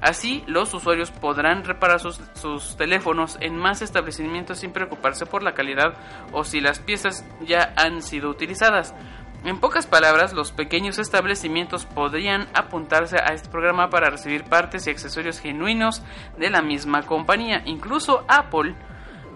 Así, 0.00 0.44
los 0.46 0.72
usuarios 0.74 1.10
podrán 1.10 1.64
reparar 1.64 1.98
sus, 2.00 2.20
sus 2.34 2.76
teléfonos 2.76 3.36
en 3.40 3.56
más 3.56 3.82
establecimientos 3.82 4.58
sin 4.58 4.72
preocuparse 4.72 5.26
por 5.26 5.42
la 5.42 5.54
calidad 5.54 5.94
o 6.32 6.44
si 6.44 6.60
las 6.60 6.78
piezas 6.78 7.24
ya 7.40 7.72
han 7.76 8.02
sido 8.02 8.30
utilizadas. 8.30 8.94
En 9.44 9.60
pocas 9.60 9.86
palabras, 9.86 10.32
los 10.32 10.50
pequeños 10.50 10.98
establecimientos 10.98 11.86
podrían 11.86 12.48
apuntarse 12.54 13.18
a 13.18 13.32
este 13.32 13.48
programa 13.48 13.88
para 13.88 14.10
recibir 14.10 14.44
partes 14.44 14.86
y 14.86 14.90
accesorios 14.90 15.38
genuinos 15.38 16.02
de 16.38 16.50
la 16.50 16.60
misma 16.60 17.02
compañía. 17.02 17.62
Incluso 17.64 18.24
Apple 18.28 18.74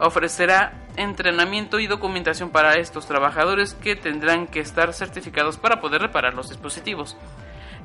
ofrecerá 0.02 0.72
entrenamiento 0.96 1.78
y 1.80 1.86
documentación 1.86 2.50
para 2.50 2.74
estos 2.74 3.06
trabajadores 3.06 3.74
que 3.74 3.96
tendrán 3.96 4.46
que 4.46 4.60
estar 4.60 4.92
certificados 4.92 5.56
para 5.56 5.80
poder 5.80 6.02
reparar 6.02 6.34
los 6.34 6.50
dispositivos. 6.50 7.16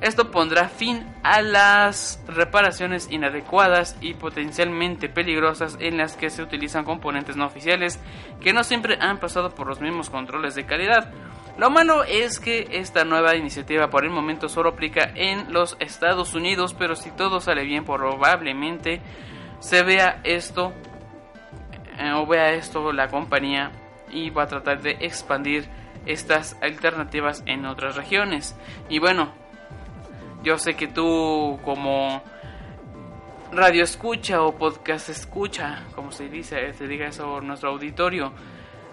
Esto 0.00 0.30
pondrá 0.30 0.68
fin 0.68 1.04
a 1.24 1.42
las 1.42 2.22
reparaciones 2.28 3.08
inadecuadas 3.10 3.96
y 4.00 4.14
potencialmente 4.14 5.08
peligrosas 5.08 5.76
en 5.80 5.96
las 5.96 6.16
que 6.16 6.30
se 6.30 6.42
utilizan 6.42 6.84
componentes 6.84 7.36
no 7.36 7.46
oficiales 7.46 7.98
que 8.40 8.52
no 8.52 8.62
siempre 8.62 8.96
han 9.00 9.18
pasado 9.18 9.50
por 9.50 9.66
los 9.66 9.80
mismos 9.80 10.08
controles 10.08 10.54
de 10.54 10.66
calidad. 10.66 11.10
Lo 11.56 11.70
malo 11.70 12.04
es 12.04 12.38
que 12.38 12.68
esta 12.70 13.04
nueva 13.04 13.34
iniciativa 13.34 13.90
por 13.90 14.04
el 14.04 14.10
momento 14.10 14.48
solo 14.48 14.70
aplica 14.70 15.10
en 15.16 15.52
los 15.52 15.76
Estados 15.80 16.34
Unidos, 16.34 16.76
pero 16.78 16.94
si 16.94 17.10
todo 17.10 17.40
sale 17.40 17.64
bien 17.64 17.84
probablemente 17.84 19.00
se 19.58 19.82
vea 19.82 20.20
esto 20.22 20.72
eh, 21.98 22.12
o 22.12 22.26
vea 22.26 22.52
esto 22.52 22.92
la 22.92 23.08
compañía 23.08 23.72
y 24.10 24.30
va 24.30 24.44
a 24.44 24.46
tratar 24.46 24.80
de 24.82 24.92
expandir 25.00 25.68
estas 26.06 26.56
alternativas 26.62 27.42
en 27.46 27.66
otras 27.66 27.96
regiones. 27.96 28.56
Y 28.88 28.98
bueno, 28.98 29.32
yo 30.42 30.58
sé 30.58 30.74
que 30.74 30.88
tú 30.88 31.58
como 31.64 32.22
radio 33.52 33.82
escucha 33.82 34.42
o 34.42 34.56
podcast 34.56 35.08
escucha, 35.08 35.84
como 35.94 36.12
se 36.12 36.28
dice, 36.28 36.72
se 36.74 36.86
diga 36.86 37.06
eso 37.06 37.40
nuestro 37.40 37.70
auditorio, 37.70 38.32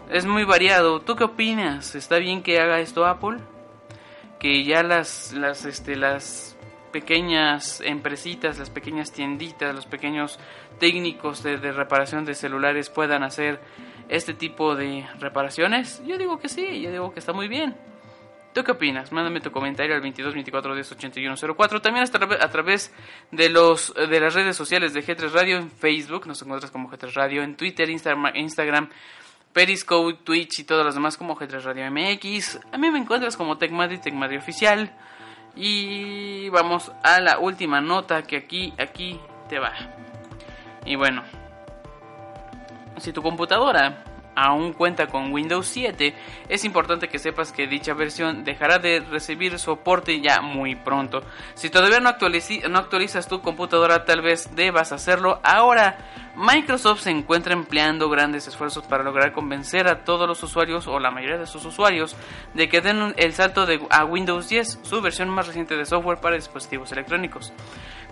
es 0.10 0.26
muy 0.26 0.44
variado. 0.44 1.02
¿Tú 1.02 1.16
qué 1.16 1.26
opinas? 1.26 1.96
¿Está 1.96 2.18
bien 2.18 2.42
que 2.42 2.60
haga 2.60 2.80
esto 2.80 3.06
Apple? 3.06 3.38
Que 4.40 4.64
ya 4.64 4.84
las 4.84 5.34
las 5.34 5.66
este 5.66 5.96
las 5.96 6.55
pequeñas 6.96 7.82
empresitas, 7.82 8.58
las 8.58 8.70
pequeñas 8.70 9.12
tienditas, 9.12 9.76
los 9.76 9.86
pequeños 9.86 10.40
técnicos 10.80 11.44
de, 11.44 11.58
reparación 11.58 12.24
de 12.24 12.36
celulares 12.36 12.90
puedan 12.90 13.22
hacer 13.22 13.60
este 14.08 14.34
tipo 14.34 14.78
de 14.78 15.06
reparaciones? 15.20 16.02
Yo 16.08 16.18
digo 16.18 16.40
que 16.40 16.48
sí, 16.48 16.80
yo 16.80 16.92
digo 16.92 17.12
que 17.14 17.20
está 17.20 17.34
muy 17.34 17.50
bien. 17.50 17.76
¿Tú 18.54 18.64
qué 18.64 18.72
opinas? 18.72 19.12
Mándame 19.12 19.42
tu 19.42 19.52
comentario 19.52 19.94
al 19.94 20.00
22 20.00 20.36
24 20.36 20.74
10 20.74 20.92
81 20.94 21.36
04. 21.58 21.82
También 21.82 22.06
a 22.06 22.50
través 22.50 22.94
de 23.30 23.50
los 23.50 23.94
de 23.94 24.18
las 24.22 24.34
redes 24.34 24.56
sociales 24.56 24.94
de 24.94 25.04
G3 25.04 25.32
Radio 25.32 25.58
en 25.58 25.70
Facebook, 25.70 26.28
nos 26.28 26.42
encuentras 26.44 26.72
como 26.72 26.90
G3 26.90 27.12
Radio, 27.12 27.44
en 27.44 27.58
Twitter, 27.58 27.90
Instagram, 27.90 28.38
Instagram 28.38 28.90
Periscope, 29.52 30.20
Twitch 30.24 30.60
y 30.60 30.64
todas 30.64 30.86
las 30.86 30.96
demás 30.96 31.18
como 31.18 31.36
G3 31.36 31.62
Radio 31.62 31.92
MX. 31.92 32.58
A 32.72 32.78
mí 32.78 32.90
me 32.90 33.00
encuentras 33.00 33.36
como 33.36 33.58
Tecmadri, 33.58 34.00
Tecmadri 34.00 34.38
Oficial. 34.38 34.98
Y 35.56 36.50
vamos 36.50 36.92
a 37.04 37.20
la 37.22 37.40
última 37.40 37.82
nota 37.82 38.24
que 38.24 38.38
aquí, 38.38 38.74
aquí 38.78 39.20
te 39.48 39.60
va. 39.60 39.72
Y 40.86 40.96
bueno, 40.96 41.24
si 42.98 43.14
tu 43.14 43.22
computadora 43.22 44.04
aún 44.36 44.74
cuenta 44.74 45.08
con 45.08 45.32
Windows 45.32 45.68
7, 45.68 46.14
es 46.50 46.66
importante 46.66 47.08
que 47.08 47.20
sepas 47.20 47.52
que 47.52 47.68
dicha 47.68 47.94
versión 47.94 48.44
dejará 48.44 48.80
de 48.80 49.00
recibir 49.00 49.58
soporte 49.60 50.22
ya 50.22 50.42
muy 50.42 50.76
pronto. 50.76 51.22
Si 51.54 51.70
todavía 51.70 52.00
no, 52.00 52.10
actualizas 52.10 53.28
tu 53.28 53.42
computadora, 53.42 54.06
tal 54.06 54.22
vez 54.22 54.56
debas 54.56 54.92
hacerlo 54.92 55.40
ahora. 55.44 55.98
Microsoft 56.36 57.02
se 57.02 57.12
encuentra 57.12 57.54
empleando 57.54 58.10
grandes 58.10 58.48
esfuerzos 58.48 58.86
para 58.86 59.04
lograr 59.04 59.32
convencer 59.32 59.88
a 59.88 60.04
todos 60.04 60.28
los 60.28 60.44
usuarios 60.44 60.86
o 60.86 61.00
la 61.00 61.10
mayoría 61.10 61.38
de 61.38 61.48
sus 61.48 61.64
usuarios 61.64 62.16
de 62.54 62.68
que 62.68 62.82
den 62.82 63.14
el 63.16 63.34
salto 63.34 63.66
a 63.90 64.04
Windows 64.04 64.50
10, 64.50 64.80
su 64.84 65.02
versión 65.02 65.30
más 65.30 65.48
reciente 65.48 65.78
de 65.78 65.86
software 65.86 66.20
para 66.20 66.36
dispositivos 66.36 66.92
electrónicos. 66.92 67.54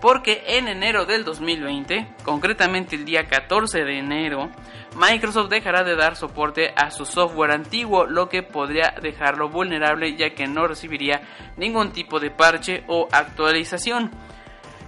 porque 0.04 0.44
en 0.46 0.68
enero 0.68 1.06
del 1.06 1.24
2020, 1.24 2.06
concretamente 2.26 2.98
el 2.98 3.06
día 3.06 3.26
14 3.26 3.86
de 3.86 4.00
enero, 4.00 4.50
Microsoft 4.96 5.50
dejará 5.50 5.84
de 5.84 5.96
dar 5.96 6.16
soporte 6.16 6.74
a 6.76 6.92
su 6.92 7.06
software 7.06 7.52
antiguo, 7.52 8.06
lo 8.06 8.30
que 8.30 8.44
podría 8.44 8.94
dejarlo 9.02 9.50
vulnerable 9.50 10.16
ya 10.16 10.32
que 10.32 10.48
no 10.48 10.68
recibiría 10.68 11.22
ningún 11.58 11.92
tipo 11.92 12.20
de 12.20 12.30
parche 12.30 12.84
o 12.88 13.08
actualización. 13.12 14.12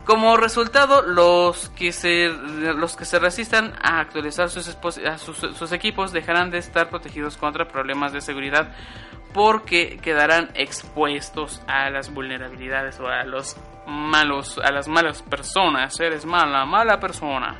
Como 0.06 0.38
resultado, 0.38 1.01
los 1.01 1.70
que 1.70 1.91
se, 1.91 2.28
los 2.28 2.95
que 2.95 3.06
se 3.06 3.18
resistan 3.18 3.74
a 3.82 3.99
actualizar 3.99 4.49
sus, 4.49 5.72
equipos 5.72 6.14
dejarán 6.14 6.51
de 6.51 6.60
estar 6.60 6.89
protegidos 6.89 7.38
contra 7.38 7.68
problemas 7.68 8.14
de 8.14 8.22
seguridad 8.22 8.72
porque 9.34 9.97
quedarán 9.97 10.51
expuestos 10.53 11.62
a 11.68 11.89
las 11.89 12.14
vulnerabilidades 12.14 12.99
o 12.99 13.08
a 13.08 13.24
los 13.24 13.58
malos, 13.88 14.60
a 14.60 14.72
las 14.72 14.88
malas 14.88 15.24
personas. 15.24 15.99
Eres 15.99 16.24
mala, 16.24 16.66
mala 16.66 16.99
persona. 16.99 17.58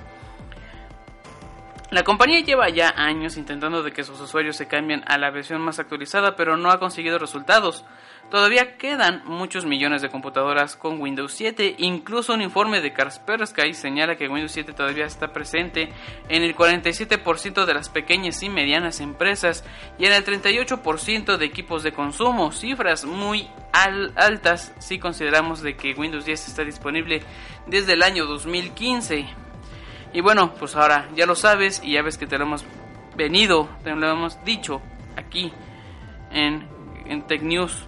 La 1.92 2.04
compañía 2.04 2.40
lleva 2.40 2.68
ya 2.70 2.90
años 2.98 3.38
intentando 3.38 3.84
de 3.84 3.92
que 3.92 4.04
sus 4.04 4.20
usuarios 4.20 4.56
se 4.56 4.68
cambien 4.68 5.04
a 5.06 5.20
la 5.20 5.30
versión 5.30 5.62
más 5.62 5.78
actualizada, 5.78 6.36
pero 6.36 6.58
no 6.58 6.72
ha 6.72 6.80
conseguido 6.80 7.20
resultados. 7.20 7.86
Todavía 8.32 8.76
quedan 8.78 9.22
muchos 9.26 9.66
millones 9.66 10.02
de 10.02 10.10
computadoras 10.10 10.76
con 10.76 11.00
Windows 11.00 11.32
7, 11.34 11.76
incluso 11.78 12.34
un 12.34 12.42
informe 12.42 12.82
de 12.82 12.92
Kaspersky 12.92 13.76
señala 13.76 14.16
que 14.16 14.28
Windows 14.28 14.52
7 14.54 14.74
todavía 14.74 15.06
está 15.06 15.32
presente 15.32 15.94
en 16.28 16.42
el 16.42 16.56
47% 16.56 17.66
de 17.66 17.74
las 17.76 17.90
pequeñas 17.90 18.42
y 18.42 18.50
medianas 18.50 19.00
empresas 19.00 19.64
y 20.00 20.06
en 20.06 20.14
el 20.14 20.26
38% 20.26 21.38
de 21.38 21.46
equipos 21.46 21.84
de 21.84 21.92
consumo, 21.92 22.52
cifras 22.52 23.06
muy 23.06 23.48
altas 23.72 24.74
si 24.80 24.98
consideramos 24.98 25.62
de 25.62 25.76
que 25.76 25.94
Windows 25.94 26.26
10 26.26 26.48
está 26.48 26.64
disponible 26.64 27.22
desde 27.68 27.94
el 27.94 28.02
año 28.02 28.26
2015. 28.26 29.45
Y 30.16 30.22
bueno, 30.22 30.54
pues 30.58 30.78
ahora 30.78 31.10
ya 31.14 31.26
lo 31.26 31.36
sabes 31.36 31.82
y 31.84 31.92
ya 31.96 32.02
ves 32.02 32.18
que 32.18 32.26
te 32.26 32.38
lo 32.38 32.46
hemos 32.46 32.64
venido, 33.18 33.68
te 33.84 33.94
lo 33.94 34.10
hemos 34.10 34.42
dicho 34.46 34.82
aquí 35.18 35.52
en, 36.32 36.66
en 37.06 37.28
Tech 37.28 37.42
News 37.42 37.86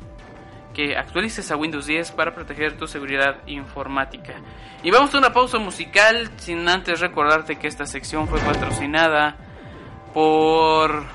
que 0.73 0.97
actualices 0.97 1.49
a 1.51 1.55
Windows 1.55 1.85
10 1.85 2.11
para 2.11 2.35
proteger 2.35 2.77
tu 2.77 2.85
seguridad 2.85 3.47
informática. 3.47 4.41
Y 4.83 4.91
vamos 4.91 5.15
a 5.15 5.19
una 5.19 5.31
pausa 5.31 5.57
musical 5.57 6.29
sin 6.35 6.67
antes 6.67 6.99
recordarte 6.99 7.55
que 7.55 7.67
esta 7.67 7.85
sección 7.85 8.27
fue 8.27 8.41
patrocinada 8.41 9.37
por 10.13 11.05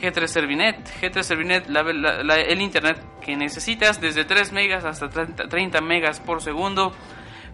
G3 0.00 0.26
Servinet. 0.26 1.02
G3 1.02 1.22
Servinet, 1.22 1.68
la, 1.68 1.82
la, 1.82 2.22
la, 2.22 2.36
el 2.36 2.62
internet 2.62 2.96
que 3.20 3.36
necesitas 3.36 4.00
desde 4.00 4.24
3 4.24 4.52
megas 4.52 4.86
hasta 4.86 5.10
30, 5.10 5.48
30 5.48 5.82
megas 5.82 6.18
por 6.18 6.40
segundo. 6.40 6.94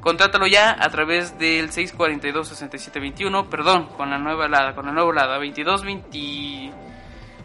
Contrátalo 0.00 0.46
ya 0.46 0.76
a 0.78 0.90
través 0.90 1.38
del 1.38 1.70
642-6721, 1.70 3.48
perdón, 3.48 3.86
con 3.96 4.10
la 4.10 4.18
nueva 4.18 4.48
LADA, 4.48 4.74
con 4.74 4.86
el 4.88 4.94
nuevo 4.94 5.12
LADA 5.12 5.38
2220 5.38 6.88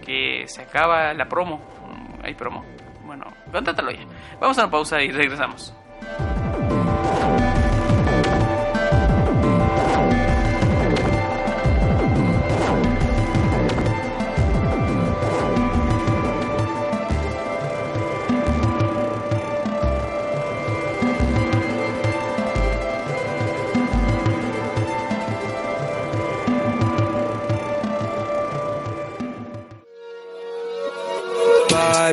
que 0.05 0.45
se 0.47 0.63
acaba 0.63 1.13
la 1.13 1.29
promo. 1.29 1.61
Hay 2.23 2.33
promo. 2.33 2.65
Bueno, 3.05 3.25
contrátalo 3.51 3.91
ya. 3.91 4.07
Vamos 4.39 4.57
a 4.57 4.63
una 4.63 4.71
pausa 4.71 4.99
y 5.01 5.11
regresamos. 5.11 5.75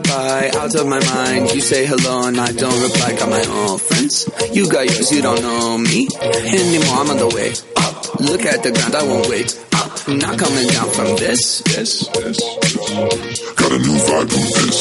Bye 0.00 0.50
out 0.54 0.74
of 0.74 0.86
my 0.86 1.00
mind. 1.04 1.52
You 1.54 1.60
say 1.60 1.86
hello 1.86 2.26
and 2.26 2.38
I 2.38 2.52
don't 2.52 2.82
reply. 2.82 3.16
Got 3.18 3.30
my 3.30 3.44
own 3.44 3.78
friends. 3.78 4.28
You 4.52 4.68
got 4.70 4.86
yours, 4.86 5.12
you 5.12 5.22
don't 5.22 5.40
know 5.42 5.78
me 5.78 6.08
anymore. 6.20 6.96
I'm 6.96 7.10
on 7.10 7.18
the 7.18 7.28
way 7.34 7.52
up. 7.76 8.20
Look 8.20 8.44
at 8.44 8.62
the 8.62 8.72
ground, 8.72 8.94
I 8.94 9.02
won't 9.04 9.28
wait 9.28 9.58
up. 9.74 10.08
I'm 10.08 10.18
not 10.18 10.38
coming 10.38 10.66
down 10.68 10.88
from 10.90 11.16
this. 11.16 11.60
This, 11.62 12.08
this. 12.08 12.38
Got 13.56 13.72
a 13.72 13.78
new 13.78 13.96
vibe 14.06 14.30
from 14.30 14.44
this. 14.56 14.78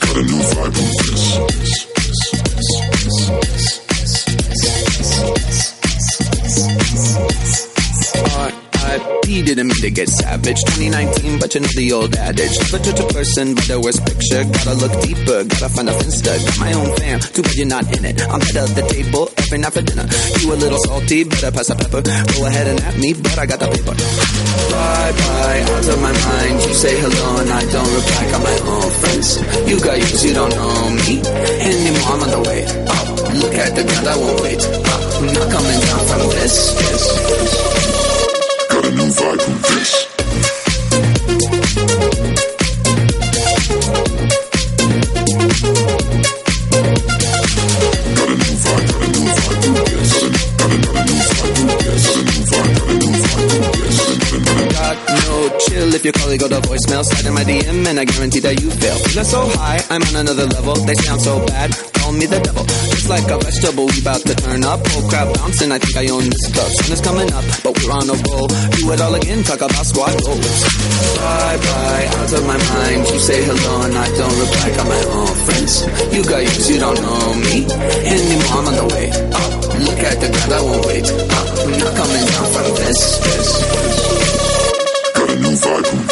Got 0.00 0.16
a 0.16 0.22
new 0.22 0.40
vibe 0.50 0.72
from 0.74 0.88
this. 1.06 1.65
R.I.P. 9.26 9.42
didn't 9.42 9.66
mean 9.66 9.82
to 9.82 9.90
get 9.90 10.08
savage. 10.08 10.62
2019, 10.78 11.40
but 11.40 11.50
you 11.54 11.60
know 11.60 11.74
the 11.74 11.92
old 11.92 12.14
adage. 12.14 12.54
Never 12.62 12.78
judge 12.78 13.00
a 13.02 13.06
person 13.10 13.54
by 13.58 13.62
their 13.66 13.80
worst 13.82 14.06
picture. 14.06 14.46
Gotta 14.46 14.74
look 14.78 14.94
deeper, 15.02 15.42
gotta 15.42 15.68
find 15.74 15.90
a 15.90 15.94
finsta. 15.98 16.30
Got 16.30 16.58
my 16.62 16.70
own 16.78 16.94
fam, 16.94 17.18
too 17.18 17.42
bad 17.42 17.54
you're 17.58 17.66
not 17.66 17.86
in 17.90 18.04
it. 18.06 18.22
I'm 18.30 18.38
head 18.38 18.62
of 18.62 18.70
the 18.78 18.86
table 18.86 19.26
every 19.34 19.58
night 19.58 19.74
for 19.74 19.82
dinner. 19.82 20.06
You 20.38 20.54
a 20.54 20.56
little 20.62 20.78
salty, 20.78 21.26
better 21.26 21.50
pass 21.50 21.66
the 21.66 21.74
pepper. 21.74 22.06
Go 22.06 22.46
ahead 22.46 22.70
and 22.70 22.78
at 22.86 22.94
me, 23.02 23.18
but 23.18 23.34
I 23.34 23.46
got 23.50 23.58
the 23.58 23.66
paper. 23.66 23.98
Bye 23.98 25.10
bye, 25.18 25.60
out 25.74 25.88
of 25.90 25.98
my 26.06 26.14
mind. 26.14 26.56
You 26.62 26.74
say 26.78 26.94
hello 26.94 27.26
and 27.42 27.50
I 27.50 27.62
don't 27.66 27.90
reply. 27.98 28.22
Got 28.30 28.42
my 28.46 28.58
own 28.62 28.90
friends. 29.02 29.28
You 29.66 29.76
got 29.82 29.98
yours, 29.98 30.22
you 30.22 30.34
don't 30.38 30.54
know 30.54 30.86
me 31.02 31.18
anymore. 31.66 32.14
I'm 32.14 32.22
on 32.22 32.30
the 32.30 32.42
way 32.46 32.62
up. 32.62 33.06
Look 33.42 33.54
at 33.58 33.74
the 33.74 33.82
ground, 33.82 34.06
I 34.06 34.14
won't 34.22 34.38
wait. 34.38 34.62
I'm 34.62 35.26
not 35.34 35.48
coming 35.50 35.78
down 35.82 36.02
from 36.14 36.22
this. 36.30 36.54
this, 36.78 37.04
this 37.10 38.05
vibe 39.10 39.96
if 55.96 56.04
your 56.04 56.12
colleague 56.12 56.40
got 56.40 56.52
a 56.52 56.60
voicemail, 56.60 57.26
in 57.26 57.32
my 57.32 57.42
DM 57.42 57.86
and 57.86 57.98
I 57.98 58.04
guarantee 58.04 58.40
that 58.40 58.60
you 58.60 58.70
fail. 58.70 58.96
Feeling 58.98 59.24
so 59.24 59.48
high, 59.48 59.80
I'm 59.88 60.02
on 60.02 60.16
another 60.16 60.44
level. 60.44 60.74
They 60.74 60.94
sound 60.94 61.22
so 61.22 61.44
bad 61.46 61.95
call 62.06 62.14
me 62.14 62.26
the 62.26 62.38
devil. 62.38 62.64
Just 62.94 63.08
like 63.10 63.26
a 63.26 63.36
vegetable, 63.42 63.86
we 63.90 63.98
about 63.98 64.22
to 64.22 64.34
turn 64.38 64.62
up. 64.62 64.78
Oh, 64.78 64.90
Whole 64.94 65.10
crowd 65.10 65.34
bouncing, 65.34 65.72
I 65.74 65.78
think 65.82 65.96
I 65.98 66.06
own 66.14 66.22
this 66.22 66.46
club. 66.54 66.70
Sun 66.78 66.92
is 66.94 67.02
coming 67.02 67.30
up, 67.34 67.44
but 67.66 67.72
we're 67.74 67.90
on 67.90 68.06
a 68.06 68.16
roll. 68.30 68.46
Do 68.46 68.94
it 68.94 69.00
all 69.02 69.14
again, 69.18 69.42
talk 69.42 69.58
about 69.58 69.82
squad 69.82 70.14
goals. 70.22 70.58
Bye 71.18 71.58
bye, 71.58 72.06
out 72.14 72.30
of 72.30 72.42
my 72.46 72.58
mind. 72.70 73.00
You 73.10 73.18
say 73.18 73.42
hello 73.42 73.72
and 73.82 73.96
I 73.98 74.06
don't 74.14 74.36
reply. 74.38 74.68
Got 74.78 74.86
my 74.86 75.02
own 75.18 75.34
friends. 75.46 75.72
You 76.14 76.22
got 76.22 76.42
yours, 76.46 76.66
you 76.70 76.78
don't 76.78 77.00
know 77.02 77.34
me 77.42 77.56
anymore. 78.06 78.54
I'm 78.54 78.66
on 78.70 78.76
the 78.78 78.86
way 78.94 79.06
up. 79.10 79.50
Look 79.82 80.00
at 80.06 80.16
the 80.22 80.28
ground, 80.30 80.52
I 80.54 80.60
won't 80.62 80.86
wait 80.86 81.06
oh, 81.10 81.36
up. 81.36 81.46
I'm 81.58 81.74
not 81.74 81.92
coming 81.98 82.24
down 82.30 82.46
from 82.54 82.66
this. 82.78 82.98
Got 85.16 85.30
a 85.30 85.36
new 85.42 85.54
vibe 85.58 86.05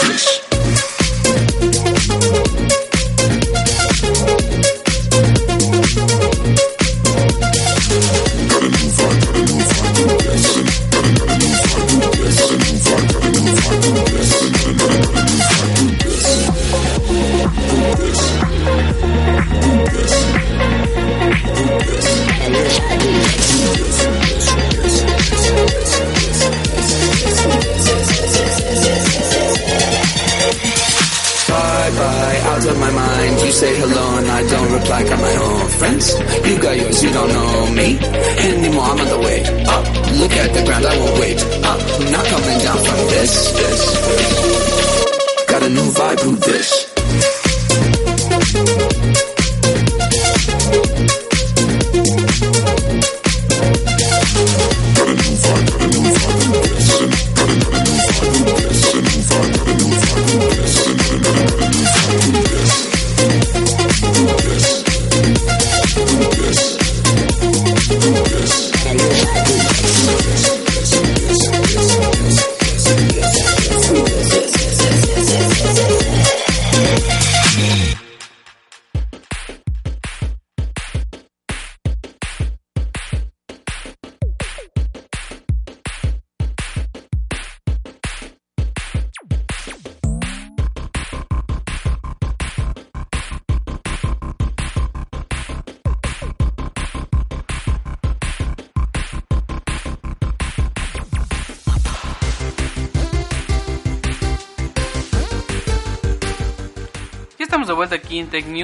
out 32.45 32.67
of 32.67 32.79
my 32.79 32.91
mind. 32.91 33.41
You 33.41 33.53
say 33.53 33.73
hello 33.77 34.19
and 34.19 34.29
I 34.29 34.43
don't 34.53 34.73
reply. 34.73 35.03
Got 35.05 35.21
my 35.21 35.37
own 35.47 35.69
friends. 35.79 36.05
You 36.47 36.59
got 36.61 36.77
yours, 36.77 37.03
you 37.03 37.11
don't 37.11 37.29
know 37.29 37.71
me 37.73 37.99
anymore. 38.49 38.85
I'm 38.85 39.01
on 39.01 39.09
the 39.09 39.21
way 39.27 39.41
up. 39.77 39.85
Look 40.21 40.33
at 40.33 40.53
the 40.55 40.63
ground, 40.65 40.87
I 40.87 40.97
won't 40.99 41.19
wait 41.21 41.41
up. 41.65 41.81
I'm 41.81 42.13
not 42.13 42.25
coming 42.27 42.59
down 42.67 42.79
from 42.87 43.01
this. 43.13 43.33
this. 43.59 43.83
Got 45.47 45.63
a 45.63 45.69
new 45.69 45.89
vibe, 45.99 46.21
who 46.21 46.37
this? 46.37 46.84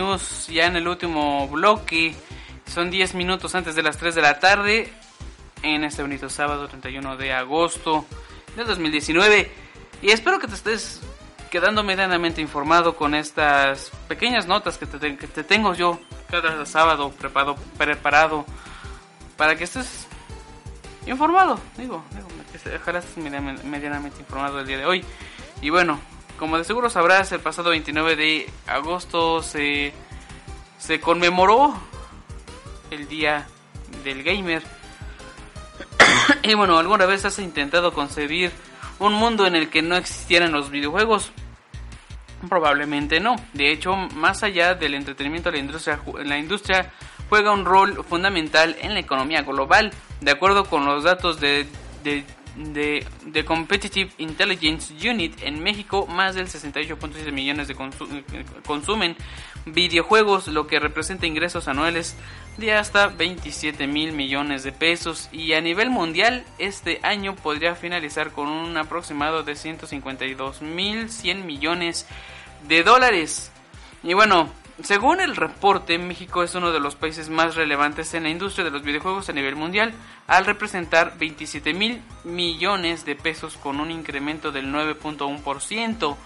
News, 0.01 0.47
ya 0.47 0.67
en 0.67 0.77
el 0.77 0.89
último 0.89 1.47
bloque. 1.49 2.15
Son 2.67 2.91
10 2.91 3.15
minutos 3.15 3.55
antes 3.55 3.75
de 3.75 3.83
las 3.83 3.99
3 3.99 4.15
de 4.15 4.23
la 4.23 4.39
tarde, 4.39 4.91
en 5.63 5.85
este 5.85 6.01
bonito 6.01 6.31
sábado 6.31 6.69
31 6.69 7.19
de 7.19 7.35
agosto 7.35 8.07
del 8.57 8.67
2019. 8.67 9.51
Y 10.01 10.11
espero 10.11 10.39
que 10.39 10.47
te 10.47 10.55
estés 10.55 11.03
quedando 11.51 11.83
medianamente 11.83 12.41
informado 12.41 12.97
con 12.97 13.15
estas 13.15 13.91
pequeñas 14.09 14.47
notas 14.47 14.79
que 14.79 14.87
te, 14.87 15.17
que 15.19 15.27
te 15.27 15.45
tengo 15.45 15.75
yo 15.75 16.01
cada 16.31 16.65
sábado 16.65 17.11
preparado, 17.11 17.57
preparado 17.77 18.47
para 19.37 19.55
que 19.57 19.65
estés 19.65 20.07
informado. 21.07 21.61
Digo, 21.77 22.03
digo 22.11 22.29
ojalá 22.81 23.01
estés 23.01 23.19
medianamente 23.19 24.21
informado 24.21 24.61
el 24.61 24.67
día 24.67 24.79
de 24.79 24.87
hoy. 24.87 25.05
Y 25.61 25.69
bueno, 25.69 26.01
como 26.41 26.57
de 26.57 26.65
seguro 26.65 26.89
sabrás, 26.89 27.31
el 27.33 27.41
pasado 27.41 27.69
29 27.69 28.17
de 28.17 28.51
agosto 28.67 29.43
se, 29.43 29.93
se 30.79 30.99
conmemoró 30.99 31.79
el 32.91 33.07
Día 33.09 33.47
del 34.03 34.23
Gamer. 34.23 34.63
y 36.43 36.55
bueno, 36.55 36.79
¿alguna 36.79 37.05
vez 37.05 37.27
has 37.27 37.39
intentado 37.39 37.93
concebir 37.93 38.53
un 38.99 39.13
mundo 39.13 39.47
en 39.47 39.55
el 39.55 39.69
que 39.69 39.83
no 39.83 39.97
existieran 39.97 40.51
los 40.51 40.71
videojuegos? 40.71 41.31
Probablemente 42.49 43.21
no. 43.21 43.37
De 43.53 43.71
hecho, 43.71 43.95
más 43.95 44.43
allá 44.43 44.75
del 44.75 44.95
entretenimiento, 44.95 45.51
la 45.51 45.59
industria, 45.59 46.01
la 46.25 46.39
industria 46.39 46.91
juega 47.29 47.53
un 47.53 47.67
rol 47.67 48.03
fundamental 48.09 48.77
en 48.81 48.95
la 48.95 49.01
economía 49.01 49.43
global. 49.43 49.93
De 50.23 50.31
acuerdo 50.31 50.65
con 50.65 50.87
los 50.87 51.05
datos 51.05 51.39
de, 51.39 51.67
de, 52.03 52.25
de, 52.57 53.07
de 53.27 53.45
Competitive 53.45 54.11
Intelligence 54.19 54.93
Unit 55.09 55.35
en 55.43 55.63
México, 55.63 56.07
más 56.07 56.35
del 56.35 56.47
68.7 56.49 57.33
millones 57.33 57.69
de 57.69 57.77
consu- 57.77 58.23
consumen 58.67 59.17
videojuegos, 59.67 60.49
lo 60.49 60.67
que 60.67 60.81
representa 60.81 61.27
ingresos 61.27 61.69
anuales 61.69 62.17
de 62.57 62.73
hasta 62.75 63.09
27 63.09 63.87
mil 63.87 64.13
millones 64.13 64.63
de 64.63 64.73
pesos. 64.73 65.29
Y 65.33 65.53
a 65.53 65.61
nivel 65.61 65.91
mundial, 65.91 66.45
este 66.59 67.01
año 67.03 67.37
podría 67.37 67.75
finalizar 67.75 68.31
con 68.33 68.49
un 68.49 68.77
aproximado 68.77 69.43
de 69.43 69.57
152 69.57 70.63
mil 70.63 71.11
100 71.11 71.47
millones 71.47 72.07
de 72.69 72.83
dólares. 72.83 73.53
Y 74.03 74.15
bueno, 74.15 74.51
según 74.83 75.21
el 75.21 75.37
reporte, 75.37 75.99
México 75.99 76.43
es 76.43 76.55
uno 76.55 76.73
de 76.73 76.81
los 76.81 76.95
países 76.95 77.29
más 77.29 77.55
relevantes 77.55 78.15
en 78.15 78.25
la 78.25 78.31
industria 78.31 78.65
de 78.65 78.71
los 78.71 78.83
videojuegos 78.83 79.29
a 79.29 79.33
nivel 79.33 79.57
mundial, 79.57 79.93
al 80.27 80.47
representar 80.47 81.19
27 81.19 81.75
mil 81.75 82.03
millones 82.25 83.05
de 83.05 83.17
pesos 83.17 83.57
con 83.57 83.81
un 83.81 83.91
incremento 83.91 84.53
del 84.53 84.73
9.1%. 84.73 86.17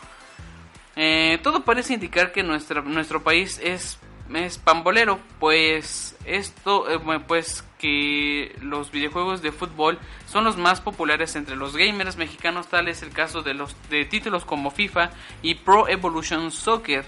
Eh, 0.96 1.38
todo 1.42 1.64
parece 1.64 1.94
indicar 1.94 2.32
que 2.32 2.42
nuestra, 2.42 2.82
nuestro 2.82 3.22
país 3.22 3.60
es, 3.62 3.98
es 4.32 4.58
pambolero, 4.58 5.18
pues 5.40 6.16
esto, 6.24 6.90
eh, 6.90 7.20
pues 7.26 7.64
que 7.78 8.56
los 8.62 8.90
videojuegos 8.90 9.42
de 9.42 9.52
fútbol 9.52 9.98
son 10.26 10.44
los 10.44 10.56
más 10.56 10.80
populares 10.80 11.36
entre 11.36 11.56
los 11.56 11.76
gamers 11.76 12.16
mexicanos, 12.16 12.68
tal 12.68 12.88
es 12.88 13.02
el 13.02 13.10
caso 13.10 13.42
de 13.42 13.54
los 13.54 13.76
de 13.90 14.04
títulos 14.04 14.44
como 14.44 14.70
FIFA 14.70 15.10
y 15.42 15.56
Pro 15.56 15.88
Evolution 15.88 16.50
Soccer. 16.50 17.04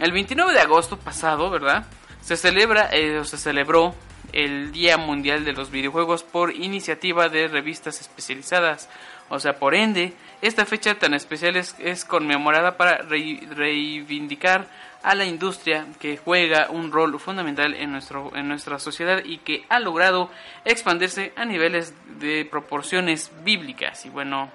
El 0.00 0.12
29 0.12 0.52
de 0.54 0.60
agosto 0.60 0.96
pasado, 0.98 1.50
¿verdad? 1.50 1.84
Se 2.22 2.36
celebra 2.36 2.88
eh, 2.90 3.22
se 3.24 3.36
celebró 3.36 3.94
el 4.32 4.72
Día 4.72 4.96
Mundial 4.96 5.44
de 5.44 5.52
los 5.52 5.70
Videojuegos 5.70 6.22
por 6.22 6.54
iniciativa 6.54 7.28
de 7.28 7.48
revistas 7.48 8.00
especializadas. 8.00 8.88
O 9.28 9.38
sea, 9.38 9.58
por 9.58 9.74
ende, 9.74 10.14
esta 10.40 10.64
fecha 10.64 10.94
tan 10.94 11.12
especial 11.14 11.56
es, 11.56 12.04
conmemorada 12.06 12.76
para 12.78 12.98
re- 12.98 13.40
reivindicar 13.50 14.66
a 15.02 15.14
la 15.14 15.24
industria 15.26 15.86
que 16.00 16.16
juega 16.16 16.68
un 16.70 16.90
rol 16.92 17.20
fundamental 17.20 17.74
en, 17.74 17.92
nuestro, 17.92 18.34
en 18.34 18.48
nuestra 18.48 18.78
sociedad 18.78 19.22
y 19.24 19.38
que 19.38 19.64
ha 19.68 19.80
logrado 19.80 20.30
expandirse 20.64 21.32
a 21.36 21.44
niveles 21.44 21.92
de 22.18 22.46
proporciones 22.50 23.30
bíblicas. 23.44 24.06
Y 24.06 24.08
bueno, 24.08 24.50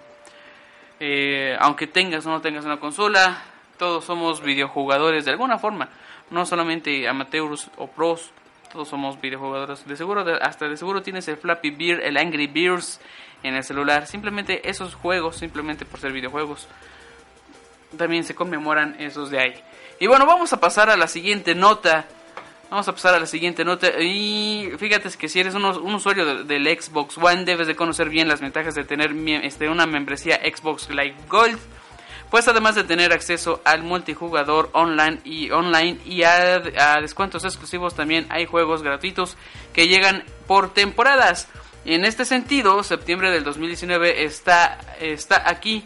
eh, 1.00 1.56
aunque 1.60 1.86
tengas 1.88 2.26
o 2.26 2.30
no 2.30 2.42
tengas 2.42 2.66
una 2.66 2.80
consola, 2.80 3.44
todos 3.78 4.06
somos 4.06 4.42
videojugadores 4.42 5.26
de 5.26 5.32
alguna 5.32 5.58
forma, 5.58 5.90
no 6.30 6.46
solamente 6.46 7.08
amateurs 7.08 7.70
o 7.78 7.88
pros, 7.88 8.32
todos 8.72 8.88
somos 8.88 9.20
videojugadores. 9.22 9.88
De 9.88 9.96
seguro, 9.96 10.26
hasta 10.42 10.68
de 10.68 10.78
seguro 10.78 11.02
tienes 11.02 11.28
el 11.28 11.38
Flappy 11.38 11.70
Beer, 11.72 12.02
el 12.02 12.18
Angry 12.18 12.48
Beers 12.48 13.00
en 13.44 13.56
el 13.56 13.64
celular. 13.64 14.08
Simplemente 14.08 14.70
esos 14.70 14.96
juegos, 14.96 15.38
simplemente 15.38 15.86
por 15.86 16.00
ser 16.00 16.12
videojuegos, 16.12 16.68
también 17.98 18.24
se 18.24 18.36
conmemoran 18.36 18.96
esos 19.00 19.30
de 19.30 19.40
ahí. 19.40 19.54
Y 20.00 20.08
bueno, 20.08 20.26
vamos 20.26 20.52
a 20.52 20.60
pasar 20.60 20.90
a 20.90 20.98
la 20.98 21.08
siguiente 21.08 21.56
nota. 21.56 22.06
Vamos 22.70 22.88
a 22.90 22.92
pasar 22.94 23.14
a 23.14 23.20
la 23.20 23.28
siguiente 23.28 23.64
nota. 23.64 23.88
Y 24.02 24.72
fíjate 24.78 25.10
que 25.18 25.30
si 25.30 25.40
eres 25.40 25.54
un, 25.54 25.64
un 25.64 25.94
usuario 25.96 26.26
de- 26.26 26.44
del 26.44 26.66
Xbox 26.82 27.18
One, 27.18 27.46
debes 27.46 27.68
de 27.68 27.76
conocer 27.76 28.10
bien 28.10 28.28
las 28.28 28.42
ventajas 28.42 28.76
de 28.76 28.84
tener 28.84 29.12
este, 29.44 29.70
una 29.70 29.86
membresía 29.86 30.38
Xbox 30.44 30.90
Live 30.90 31.16
Gold. 31.30 31.60
Pues 32.36 32.50
además 32.50 32.76
de 32.76 32.84
tener 32.84 33.14
acceso 33.14 33.62
al 33.64 33.82
multijugador 33.82 34.70
online 34.74 35.22
y 35.24 35.52
online 35.52 36.00
y 36.04 36.24
a, 36.24 36.60
descuentos 37.00 37.46
exclusivos, 37.46 37.96
también 37.96 38.26
hay 38.28 38.46
juegos 38.46 38.84
gratuitos 38.84 39.38
que 39.72 39.88
llegan 39.88 40.22
por 40.46 40.74
temporadas. 40.74 41.48
En 41.86 42.04
este 42.04 42.26
sentido, 42.26 42.84
septiembre 42.84 43.32
del 43.32 43.46
2019 43.46 44.26
está, 44.26 44.82
está 45.00 45.50
aquí 45.50 45.86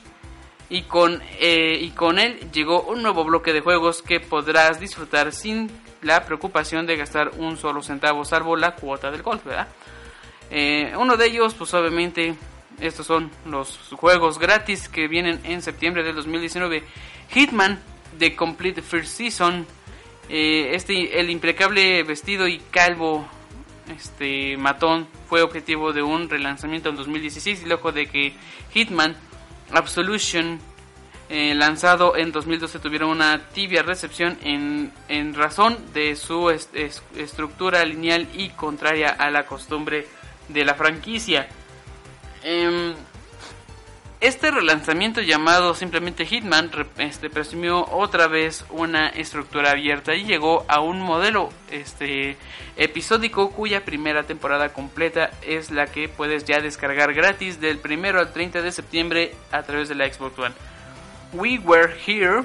y 0.72 0.82
con, 0.82 1.22
eh, 1.40 1.78
y 1.80 1.92
con 1.92 2.18
él 2.18 2.50
llegó 2.52 2.82
un 2.82 3.04
nuevo 3.04 3.24
bloque 3.24 3.54
de 3.54 3.62
juegos 3.62 4.02
que 4.02 4.20
podrás 4.20 4.80
disfrutar 4.80 5.32
sin 5.32 5.70
la 6.02 6.26
preocupación 6.26 6.88
de 6.88 6.98
gastar 6.98 7.30
un 7.38 7.58
solo 7.58 7.84
centavo, 7.84 8.26
salvo 8.26 8.58
la 8.58 8.74
cuota 8.74 9.12
del 9.12 9.22
golf, 9.22 9.46
¿verdad? 9.46 9.68
Eh, 10.50 10.96
uno 10.98 11.16
de 11.16 11.28
ellos, 11.28 11.54
pues 11.54 11.72
obviamente, 11.76 12.34
estos 12.82 13.06
son 13.08 13.32
los 13.46 13.78
juegos 13.94 14.40
gratis 14.40 14.88
que 14.90 15.08
vienen 15.08 15.40
en 15.44 15.62
septiembre 15.62 16.04
del 16.04 16.16
2019. 16.16 16.84
Hitman, 17.34 17.80
The 18.18 18.36
Complete 18.36 18.82
First 18.82 19.18
Season, 19.18 19.66
eh, 20.30 20.72
este, 20.74 21.20
el 21.20 21.30
impecable 21.30 22.04
vestido 22.04 22.48
y 22.48 22.60
calvo 22.72 23.28
este 23.96 24.56
matón 24.58 25.08
fue 25.28 25.42
objetivo 25.42 25.94
de 25.94 26.04
un 26.04 26.30
relanzamiento 26.30 26.90
en 26.90 26.96
2016 26.96 27.64
y 27.64 27.66
luego 27.66 27.92
de 27.92 28.06
que 28.06 28.34
Hitman 28.74 29.16
Absolution 29.72 30.60
eh, 31.30 31.54
lanzado 31.56 32.16
en 32.16 32.32
2012 32.32 32.80
tuvieron 32.80 33.10
una 33.10 33.40
tibia 33.54 33.84
recepción 33.84 34.38
en, 34.44 34.92
en 35.08 35.34
razón 35.36 35.78
de 35.94 36.16
su 36.16 36.50
est- 36.50 36.76
es- 36.76 37.04
estructura 37.16 37.86
lineal 37.86 38.28
y 38.34 38.50
contraria 38.50 39.10
a 39.10 39.30
la 39.30 39.46
costumbre 39.46 40.08
de 40.48 40.66
la 40.66 40.74
franquicia. 40.74 41.48
Em, 42.44 42.96
este 44.22 44.52
relanzamiento 44.52 45.22
llamado 45.22 45.74
simplemente 45.76 46.26
Hitman 46.26 46.70
este, 46.98 47.30
presumió 47.30 47.86
otra 47.90 48.28
vez 48.28 48.66
una 48.70 49.08
estructura 49.08 49.72
abierta 49.72 50.14
y 50.14 50.26
llegó 50.26 50.66
a 50.68 50.82
un 50.82 51.02
modelo 51.02 51.50
este, 51.72 52.36
episódico 52.76 53.52
cuya 53.52 53.86
primera 53.86 54.24
temporada 54.24 54.74
completa 54.74 55.32
es 55.42 55.72
la 55.72 55.88
que 55.88 56.10
puedes 56.10 56.44
ya 56.44 56.60
descargar 56.60 57.14
gratis 57.14 57.62
del 57.62 57.80
1 57.84 58.20
al 58.20 58.34
30 58.34 58.62
de 58.62 58.72
septiembre 58.74 59.36
a 59.52 59.64
través 59.64 59.88
de 59.88 59.96
la 59.96 60.12
Xbox 60.12 60.38
One. 60.38 60.56
We 61.32 61.60
Were 61.60 61.94
Here 62.06 62.44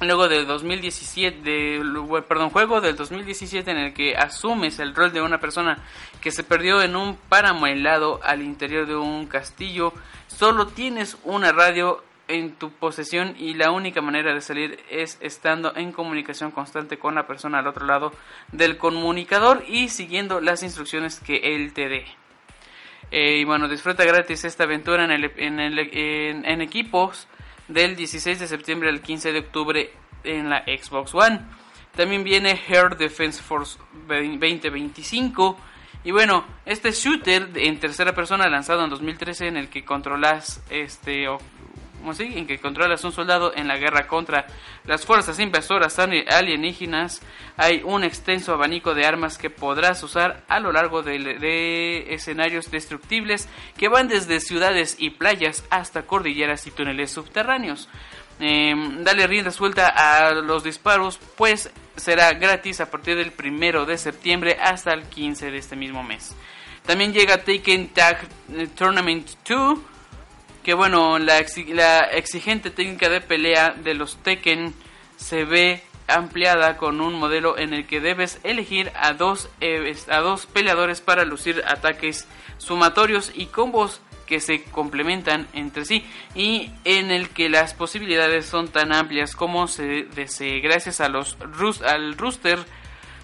luego 0.00 0.28
del 0.28 0.46
2017, 0.46 1.40
de, 1.42 2.22
perdón, 2.28 2.50
juego 2.50 2.80
del 2.80 2.96
2017 2.96 3.70
en 3.70 3.78
el 3.78 3.94
que 3.94 4.16
asumes 4.16 4.78
el 4.78 4.94
rol 4.94 5.12
de 5.12 5.22
una 5.22 5.38
persona 5.38 5.78
que 6.20 6.30
se 6.30 6.44
perdió 6.44 6.82
en 6.82 6.96
un 6.96 7.16
páramo 7.16 7.66
helado 7.66 8.20
al 8.22 8.42
interior 8.42 8.86
de 8.86 8.96
un 8.96 9.26
castillo, 9.26 9.92
solo 10.26 10.66
tienes 10.66 11.16
una 11.24 11.52
radio 11.52 12.02
en 12.26 12.52
tu 12.54 12.70
posesión 12.70 13.34
y 13.38 13.54
la 13.54 13.70
única 13.70 14.00
manera 14.00 14.32
de 14.32 14.40
salir 14.40 14.78
es 14.90 15.18
estando 15.20 15.76
en 15.76 15.92
comunicación 15.92 16.50
constante 16.50 16.98
con 16.98 17.14
la 17.14 17.26
persona 17.26 17.58
al 17.58 17.66
otro 17.66 17.86
lado 17.86 18.12
del 18.50 18.78
comunicador 18.78 19.62
y 19.68 19.88
siguiendo 19.88 20.40
las 20.40 20.62
instrucciones 20.62 21.20
que 21.20 21.54
él 21.54 21.72
te 21.74 21.88
dé. 21.88 22.06
Eh, 23.10 23.38
y 23.38 23.44
bueno, 23.44 23.68
disfruta 23.68 24.04
gratis 24.04 24.44
esta 24.44 24.64
aventura 24.64 25.04
en, 25.04 25.10
el, 25.10 25.30
en, 25.36 26.44
en 26.46 26.60
equipos 26.62 27.28
del 27.68 27.96
16 27.96 28.38
de 28.40 28.46
septiembre 28.46 28.88
al 28.88 29.00
15 29.00 29.32
de 29.32 29.38
octubre 29.38 29.90
en 30.24 30.50
la 30.50 30.64
Xbox 30.64 31.14
One. 31.14 31.40
También 31.96 32.24
viene 32.24 32.60
Air 32.68 32.96
Defense 32.96 33.42
Force 33.42 33.78
2025. 34.08 35.56
Y 36.04 36.10
bueno, 36.10 36.44
este 36.66 36.90
shooter 36.90 37.48
en 37.54 37.78
tercera 37.78 38.14
persona 38.14 38.48
lanzado 38.48 38.84
en 38.84 38.90
2013 38.90 39.46
en 39.46 39.56
el 39.56 39.68
que 39.68 39.84
controlas 39.84 40.62
este 40.68 41.28
o, 41.28 41.38
¿cómo 41.38 41.53
así? 42.10 42.32
en 42.36 42.46
que 42.46 42.58
controlas 42.58 43.04
un 43.04 43.12
soldado 43.12 43.52
en 43.56 43.68
la 43.68 43.76
guerra 43.76 44.06
contra 44.06 44.46
las 44.84 45.04
fuerzas 45.04 45.38
invasoras 45.40 45.98
ali- 45.98 46.24
alienígenas, 46.28 47.22
hay 47.56 47.82
un 47.84 48.04
extenso 48.04 48.52
abanico 48.54 48.94
de 48.94 49.06
armas 49.06 49.38
que 49.38 49.50
podrás 49.50 50.02
usar 50.02 50.42
a 50.48 50.60
lo 50.60 50.72
largo 50.72 51.02
de, 51.02 52.06
escenarios 52.14 52.70
destructibles 52.70 53.48
que 53.76 53.88
van 53.88 54.08
desde 54.08 54.40
ciudades 54.40 54.96
y 54.98 55.10
playas 55.10 55.64
hasta 55.70 56.02
cordilleras 56.02 56.66
y 56.66 56.70
túneles 56.70 57.10
subterráneos. 57.10 57.88
eh, 58.40 58.74
dale 59.00 59.26
rienda 59.28 59.50
suelta 59.52 59.88
a 59.88 60.32
los 60.32 60.64
disparos, 60.64 61.18
pues 61.36 61.70
será 61.96 62.32
gratis 62.32 62.80
a 62.80 62.90
partir 62.90 63.16
del 63.16 63.30
primero 63.30 63.86
de 63.86 63.96
septiembre 63.96 64.58
hasta 64.60 64.92
el 64.92 65.04
15 65.04 65.52
de 65.52 65.58
este 65.58 65.76
mismo 65.76 66.02
mes. 66.02 66.34
También 66.84 67.12
llega 67.12 67.38
Taken 67.44 67.88
Tag 67.90 68.26
eh, 68.52 68.66
Tournament 68.76 69.26
2, 69.48 69.78
que 70.64 70.74
bueno, 70.74 71.18
la, 71.18 71.38
exi- 71.40 71.72
la 71.72 72.00
exigente 72.00 72.70
técnica 72.70 73.08
de 73.08 73.20
pelea 73.20 73.70
de 73.70 73.94
los 73.94 74.16
Tekken 74.22 74.74
se 75.16 75.44
ve 75.44 75.82
ampliada 76.08 76.76
con 76.76 77.00
un 77.00 77.14
modelo 77.14 77.56
en 77.56 77.72
el 77.72 77.86
que 77.86 78.00
debes 78.00 78.38
elegir 78.42 78.90
a 78.96 79.12
dos, 79.12 79.48
eh, 79.60 79.94
a 80.10 80.18
dos 80.18 80.46
peleadores 80.46 81.00
para 81.00 81.24
lucir 81.24 81.62
ataques 81.66 82.26
sumatorios 82.58 83.30
y 83.34 83.46
combos 83.46 84.00
que 84.26 84.40
se 84.40 84.62
complementan 84.64 85.46
entre 85.52 85.84
sí 85.84 86.04
y 86.34 86.70
en 86.84 87.10
el 87.10 87.28
que 87.28 87.48
las 87.50 87.74
posibilidades 87.74 88.46
son 88.46 88.68
tan 88.68 88.92
amplias 88.92 89.36
como 89.36 89.68
se 89.68 90.04
desee 90.14 90.60
gracias 90.60 91.00
a 91.00 91.08
los 91.10 91.36
al 91.84 92.16
rooster 92.16 92.58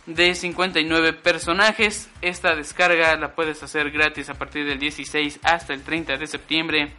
de 0.06 0.34
59 0.34 1.12
personajes. 1.14 2.10
Esta 2.20 2.54
descarga 2.54 3.16
la 3.16 3.34
puedes 3.34 3.62
hacer 3.62 3.90
gratis 3.90 4.28
a 4.28 4.34
partir 4.34 4.66
del 4.66 4.78
16 4.78 5.40
hasta 5.42 5.72
el 5.72 5.82
30 5.82 6.16
de 6.18 6.26
septiembre 6.26 6.92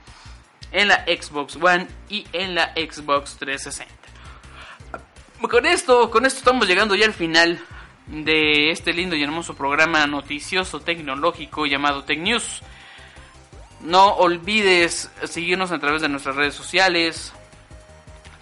en 0.71 0.87
la 0.87 1.05
Xbox 1.05 1.55
One 1.55 1.87
y 2.09 2.25
en 2.33 2.55
la 2.55 2.73
Xbox 2.73 3.37
360. 3.37 3.93
Con 5.49 5.65
esto, 5.65 6.11
con 6.11 6.25
esto 6.25 6.39
estamos 6.39 6.67
llegando 6.67 6.95
ya 6.95 7.05
al 7.05 7.13
final 7.13 7.59
de 8.07 8.71
este 8.71 8.93
lindo 8.93 9.15
y 9.15 9.23
hermoso 9.23 9.55
programa 9.55 10.05
noticioso 10.05 10.79
tecnológico 10.81 11.65
llamado 11.65 12.03
Tech 12.03 12.19
News. 12.19 12.61
No 13.81 14.13
olvides 14.15 15.09
seguirnos 15.23 15.71
a 15.71 15.79
través 15.79 16.01
de 16.01 16.09
nuestras 16.09 16.35
redes 16.35 16.53
sociales. 16.53 17.33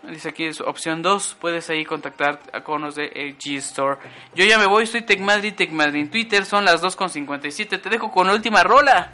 Dice 0.09 0.29
aquí 0.29 0.45
es 0.45 0.61
opción 0.61 1.01
2, 1.01 1.35
puedes 1.39 1.69
ahí 1.69 1.83
contactar 1.83 2.63
con 2.63 2.81
los 2.81 2.95
de 2.95 3.11
eh, 3.13 3.35
G-Store. 3.37 3.99
Yo 4.35 4.45
ya 4.45 4.57
me 4.57 4.65
voy, 4.65 4.87
soy 4.87 5.01
TecMadrid, 5.01 5.53
TecMadrid 5.53 5.99
en 5.99 6.09
Twitter, 6.09 6.45
son 6.45 6.63
las 6.63 6.81
2.57, 6.81 7.81
te 7.81 7.89
dejo 7.89 8.09
con 8.09 8.27
la 8.27 8.33
última 8.33 8.63
rola. 8.63 9.11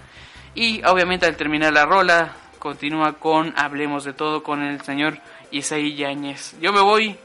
Y 0.54 0.84
obviamente 0.84 1.26
al 1.26 1.36
terminar 1.36 1.74
la 1.74 1.86
rola, 1.86 2.36
continúa 2.60 3.14
con 3.14 3.54
Hablemos 3.58 4.04
de 4.04 4.14
todo 4.14 4.44
con 4.44 4.62
el 4.62 4.82
señor 4.82 5.18
Isaí 5.50 5.96
Yáñez. 5.96 6.56
Yo 6.62 6.72
me 6.72 6.82
voy 6.82 7.18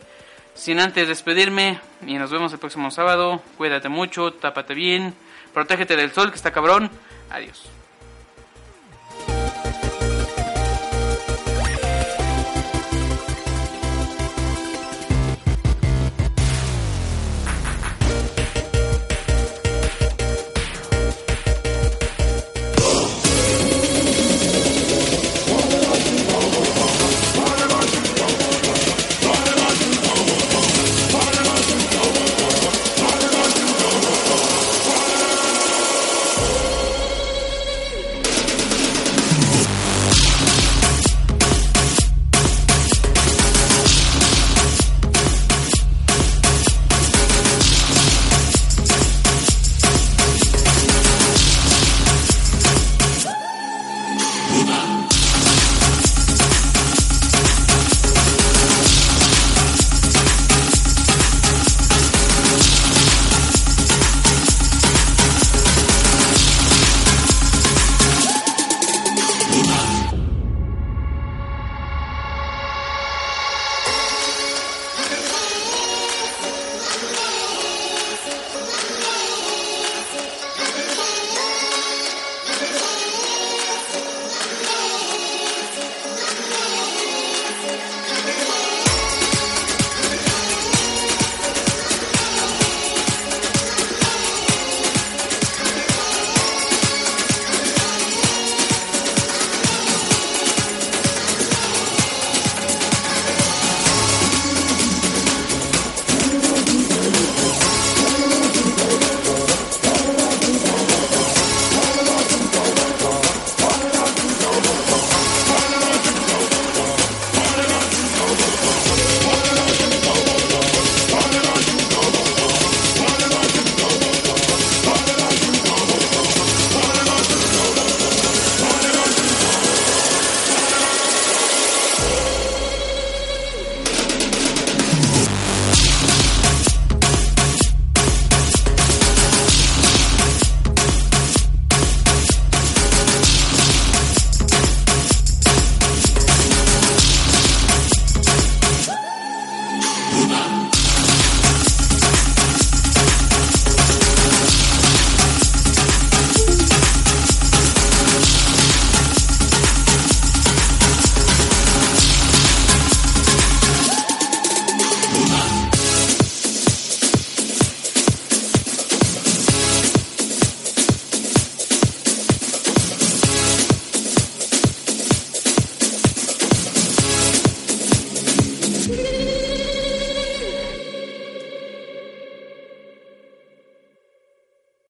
sin 0.54 0.80
antes 0.80 1.06
despedirme 1.06 1.78
y 2.06 2.14
nos 2.14 2.30
vemos 2.30 2.52
el 2.54 2.58
próximo 2.58 2.90
sábado. 2.90 3.42
Cuídate 3.58 3.90
mucho, 3.90 4.32
tápate 4.32 4.72
bien, 4.72 5.14
protégete 5.52 5.94
del 5.94 6.12
sol 6.12 6.30
que 6.30 6.36
está 6.36 6.52
cabrón. 6.52 6.90
Adiós. 7.30 7.68